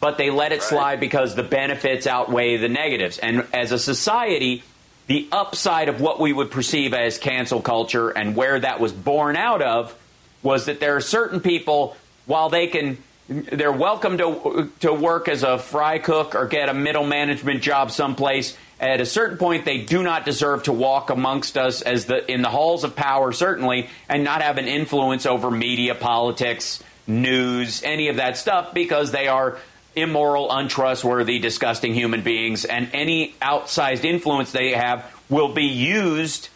but 0.00 0.16
they 0.16 0.30
let 0.30 0.52
it 0.52 0.62
slide 0.62 1.00
because 1.00 1.34
the 1.34 1.42
benefits 1.42 2.06
outweigh 2.06 2.56
the 2.56 2.68
negatives. 2.68 3.18
And 3.18 3.46
as 3.52 3.72
a 3.72 3.78
society, 3.78 4.62
the 5.06 5.28
upside 5.32 5.88
of 5.88 6.00
what 6.00 6.20
we 6.20 6.32
would 6.32 6.50
perceive 6.50 6.94
as 6.94 7.18
cancel 7.18 7.60
culture 7.60 8.10
and 8.10 8.36
where 8.36 8.60
that 8.60 8.78
was 8.78 8.92
born 8.92 9.36
out 9.36 9.62
of 9.62 9.94
was 10.42 10.66
that 10.66 10.80
there 10.80 10.96
are 10.96 11.00
certain 11.00 11.40
people, 11.40 11.96
while 12.26 12.48
they 12.48 12.68
can, 12.68 12.98
they're 13.28 13.72
welcome 13.72 14.18
to 14.18 14.70
to 14.80 14.92
work 14.92 15.28
as 15.28 15.42
a 15.42 15.58
fry 15.58 15.98
cook 15.98 16.34
or 16.34 16.46
get 16.46 16.68
a 16.68 16.74
middle 16.74 17.04
management 17.04 17.62
job 17.62 17.90
someplace. 17.90 18.56
At 18.80 19.00
a 19.00 19.06
certain 19.06 19.38
point, 19.38 19.64
they 19.64 19.78
do 19.78 20.02
not 20.02 20.24
deserve 20.24 20.64
to 20.64 20.72
walk 20.72 21.10
amongst 21.10 21.58
us 21.58 21.82
as 21.82 22.06
the 22.06 22.30
in 22.30 22.42
the 22.42 22.48
halls 22.48 22.84
of 22.84 22.94
power, 22.94 23.32
certainly, 23.32 23.88
and 24.08 24.22
not 24.22 24.40
have 24.40 24.56
an 24.56 24.68
influence 24.68 25.26
over 25.26 25.50
media, 25.50 25.96
politics, 25.96 26.82
news, 27.06 27.82
any 27.82 28.08
of 28.08 28.16
that 28.16 28.36
stuff, 28.36 28.72
because 28.72 29.10
they 29.10 29.26
are 29.26 29.58
immoral, 29.96 30.52
untrustworthy, 30.52 31.40
disgusting 31.40 31.92
human 31.92 32.22
beings, 32.22 32.64
and 32.64 32.88
any 32.92 33.34
outsized 33.42 34.04
influence 34.04 34.52
they 34.52 34.72
have 34.72 35.12
will 35.28 35.52
be 35.52 35.66
used 35.66 36.48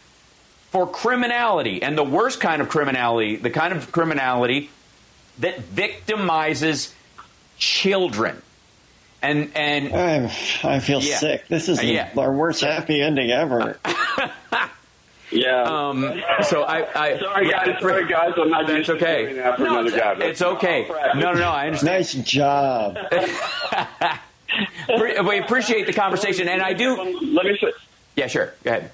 for 0.71 0.87
criminality. 0.87 1.83
And 1.83 1.99
the 1.99 2.05
worst 2.05 2.41
kind 2.41 2.63
of 2.63 2.69
criminality, 2.69 3.37
the 3.37 3.51
kind 3.51 3.73
of 3.73 3.91
criminality 3.91 4.71
that 5.41 5.61
victimizes 5.61 6.93
children. 7.59 8.41
And 9.23 9.53
and 9.57 9.95
I'm, 9.95 10.25
I 10.65 10.81
feel 10.81 11.01
Yeah. 11.03 11.19
sick. 11.19 11.47
This 11.49 11.69
is 11.69 11.83
Yeah. 11.83 12.11
our 12.17 12.33
worst 12.33 12.61
happy 12.63 13.01
ending 13.01 13.31
ever. 13.31 13.79
Yeah. 15.35 15.63
Um, 15.63 16.23
so 16.43 16.63
I, 16.65 16.85
I 16.95 17.19
Sorry, 17.19 17.49
yeah, 17.49 17.65
guys. 17.65 17.81
Sorry, 17.81 18.07
guys. 18.07 18.33
I'm 18.37 18.51
not 18.51 18.67
That's 18.67 18.77
used 18.87 18.91
okay. 19.03 19.23
doing 19.23 19.37
that 19.37 19.59
No, 19.59 19.65
another 19.81 19.97
it's- 19.97 20.19
guy. 20.19 20.25
it's 20.27 20.43
okay. 20.43 20.87
No, 21.15 21.33
no, 21.33 21.39
no. 21.39 21.49
I 21.51 21.67
understand. 21.69 21.99
Nice 22.01 22.13
job. 22.15 22.99
We 25.27 25.39
appreciate 25.39 25.87
the 25.87 25.95
conversation, 25.95 26.47
and 26.47 26.61
I 26.61 26.75
do. 26.75 26.95
Let 26.97 27.47
me 27.47 27.57
say. 27.59 27.73
Yeah, 28.17 28.27
sure. 28.27 28.53
Go 28.65 28.71
ahead. 28.73 28.91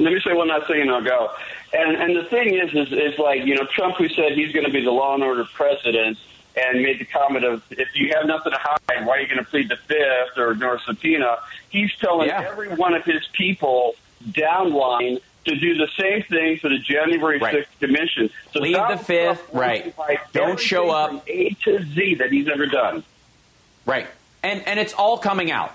Let 0.00 0.12
me 0.12 0.20
say 0.26 0.32
one 0.32 0.48
last 0.48 0.66
thing 0.66 0.80
and 0.80 0.90
I'll 0.90 1.04
go. 1.04 1.30
And 1.72 1.94
and 1.96 2.16
the 2.16 2.24
thing 2.24 2.54
is, 2.58 2.74
is, 2.74 2.92
is 2.92 3.16
like 3.20 3.44
you 3.46 3.54
know 3.54 3.64
Trump, 3.66 3.94
who 3.98 4.08
said 4.08 4.32
he's 4.32 4.52
going 4.52 4.66
to 4.66 4.72
be 4.72 4.82
the 4.84 4.90
law 4.90 5.14
and 5.14 5.22
order 5.22 5.44
president, 5.54 6.18
and 6.56 6.82
made 6.82 6.98
the 6.98 7.04
comment 7.04 7.44
of 7.44 7.62
if 7.70 7.88
you 7.94 8.12
have 8.16 8.26
nothing 8.26 8.52
to 8.52 8.58
hide, 8.58 9.06
why 9.06 9.16
are 9.16 9.20
you 9.20 9.26
going 9.26 9.38
to 9.38 9.44
plead 9.50 9.68
the 9.68 9.76
fifth 9.76 10.36
or 10.36 10.52
ignore 10.52 10.78
subpoena? 10.80 11.38
He's 11.68 11.94
telling 11.96 12.28
Yeah. 12.28 12.46
every 12.48 12.68
one 12.68 12.94
of 12.94 13.04
his 13.04 13.26
people 13.32 13.94
downline 14.30 15.20
to 15.46 15.56
do 15.56 15.74
the 15.76 15.88
same 15.98 16.22
thing 16.24 16.58
for 16.58 16.68
the 16.68 16.78
January 16.78 17.38
Right. 17.38 17.54
6th 17.54 17.78
commission. 17.80 18.30
So 18.52 18.60
Plead 18.60 18.74
the 18.76 18.98
fifth, 18.98 19.48
right. 19.54 19.82
wants 19.84 19.96
to 19.96 20.02
fight 20.04 20.18
Don't 20.32 20.60
show 20.60 20.90
up. 20.90 21.10
from 21.10 21.22
A 21.28 21.50
to 21.64 21.82
Z 21.94 22.16
that 22.16 22.30
he's 22.30 22.48
ever 22.48 22.66
done. 22.66 23.02
Right. 23.86 24.06
And 24.42 24.66
and 24.66 24.80
it's 24.80 24.94
all 24.94 25.18
coming 25.18 25.50
out. 25.50 25.72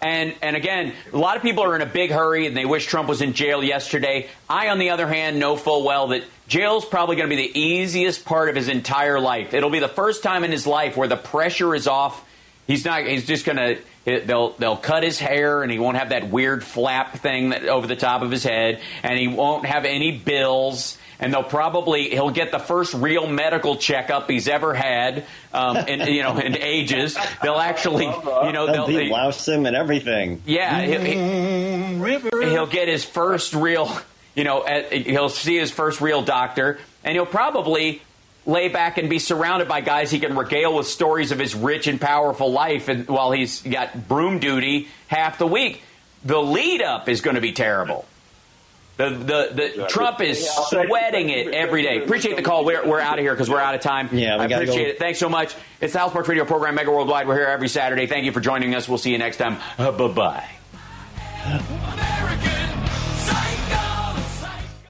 And 0.00 0.34
and 0.40 0.56
again, 0.56 0.94
a 1.12 1.18
lot 1.18 1.36
of 1.36 1.42
people 1.42 1.64
are 1.64 1.76
in 1.76 1.82
a 1.82 1.86
big 1.86 2.10
hurry 2.10 2.46
and 2.46 2.56
they 2.56 2.64
wish 2.64 2.86
Trump 2.86 3.08
was 3.08 3.20
in 3.20 3.34
jail 3.34 3.62
yesterday. 3.62 4.28
I, 4.48 4.68
on 4.70 4.78
the 4.78 4.90
other 4.90 5.06
hand, 5.06 5.38
know 5.38 5.56
full 5.56 5.84
well 5.84 6.08
that 6.08 6.22
jail's 6.48 6.84
probably 6.84 7.16
going 7.16 7.28
to 7.28 7.36
be 7.36 7.42
the 7.42 7.58
easiest 7.58 8.24
part 8.24 8.48
of 8.48 8.56
his 8.56 8.68
entire 8.68 9.20
life. 9.20 9.52
It'll 9.52 9.70
be 9.70 9.80
the 9.80 9.88
first 9.88 10.22
time 10.22 10.44
in 10.44 10.50
his 10.50 10.66
life 10.66 10.96
where 10.96 11.08
the 11.08 11.16
pressure 11.16 11.74
is 11.74 11.86
off. 11.86 12.24
He's 12.66 12.84
not. 12.84 13.06
He's 13.06 13.26
just 13.26 13.44
going 13.44 13.58
to. 13.58 13.78
They'll 14.24 14.50
they'll 14.50 14.76
cut 14.76 15.02
his 15.02 15.18
hair 15.18 15.62
and 15.62 15.70
he 15.70 15.78
won't 15.78 15.96
have 15.96 16.10
that 16.10 16.30
weird 16.30 16.64
flap 16.64 17.18
thing 17.18 17.50
that 17.50 17.64
over 17.64 17.86
the 17.86 17.96
top 17.96 18.22
of 18.22 18.30
his 18.30 18.44
head, 18.44 18.80
and 19.02 19.18
he 19.18 19.28
won't 19.28 19.66
have 19.66 19.84
any 19.84 20.16
bills. 20.16 20.96
And 21.18 21.32
they'll 21.32 21.42
probably 21.42 22.10
he'll 22.10 22.30
get 22.30 22.50
the 22.50 22.58
first 22.58 22.92
real 22.92 23.26
medical 23.26 23.76
checkup 23.76 24.28
he's 24.28 24.48
ever 24.48 24.74
had, 24.74 25.24
um, 25.54 25.76
in 25.78 26.00
you 26.12 26.22
know 26.22 26.38
in 26.38 26.56
ages. 26.58 27.16
They'll 27.42 27.58
actually 27.58 28.04
you 28.04 28.52
know 28.52 28.66
They'll 28.66 28.86
they'll 28.86 28.98
be 28.98 29.08
louse 29.08 29.48
him 29.48 29.64
and 29.66 29.74
everything. 29.74 30.42
yeah, 30.44 30.80
he'll, 30.82 31.00
he- 31.00 32.50
he'll 32.50 32.66
get 32.66 32.88
his 32.88 33.04
first 33.04 33.54
real, 33.54 33.90
you 34.34 34.44
know, 34.44 34.64
he'll 34.90 35.28
see 35.30 35.56
his 35.56 35.70
first 35.70 36.00
real 36.00 36.22
doctor, 36.22 36.78
and 37.04 37.14
he'll 37.14 37.24
probably 37.26 38.02
lay 38.44 38.68
back 38.68 38.98
and 38.98 39.08
be 39.10 39.18
surrounded 39.18 39.66
by 39.68 39.80
guys 39.80 40.10
he 40.10 40.20
can 40.20 40.36
regale 40.36 40.76
with 40.76 40.86
stories 40.86 41.32
of 41.32 41.38
his 41.38 41.54
rich 41.54 41.86
and 41.86 42.00
powerful 42.00 42.52
life, 42.52 42.88
and 42.88 43.08
while 43.08 43.32
he's 43.32 43.62
got 43.62 44.06
broom 44.06 44.38
duty 44.38 44.88
half 45.08 45.38
the 45.38 45.46
week. 45.46 45.82
The 46.24 46.38
lead 46.42 46.82
up 46.82 47.08
is 47.08 47.20
going 47.20 47.36
to 47.36 47.40
be 47.40 47.52
terrible. 47.52 48.04
The 48.96 49.10
the, 49.10 49.76
the 49.76 49.86
Trump 49.88 50.20
is 50.22 50.48
sweating 50.68 51.28
it 51.28 51.48
every 51.48 51.82
day. 51.82 52.02
Appreciate 52.02 52.36
the 52.36 52.42
call. 52.42 52.64
We're, 52.64 52.86
we're 52.88 53.00
out 53.00 53.18
of 53.18 53.22
here 53.24 53.34
because 53.34 53.50
we're 53.50 53.60
out 53.60 53.74
of 53.74 53.82
time. 53.82 54.08
Yeah, 54.12 54.36
we 54.38 54.42
I 54.44 54.46
appreciate 54.46 54.84
go. 54.84 54.90
it. 54.90 54.98
Thanks 54.98 55.18
so 55.18 55.28
much. 55.28 55.54
It's 55.82 55.92
the 55.92 55.98
Hal 55.98 56.08
Sparks 56.10 56.28
Radio 56.28 56.46
program, 56.46 56.74
Mega 56.76 56.90
Worldwide. 56.90 57.28
We're 57.28 57.36
here 57.36 57.46
every 57.46 57.68
Saturday. 57.68 58.06
Thank 58.06 58.24
you 58.24 58.32
for 58.32 58.40
joining 58.40 58.74
us. 58.74 58.88
We'll 58.88 58.98
see 58.98 59.10
you 59.12 59.18
next 59.18 59.36
time. 59.36 59.58
Uh, 59.78 59.92
bye 59.92 60.08
bye. 60.08 61.82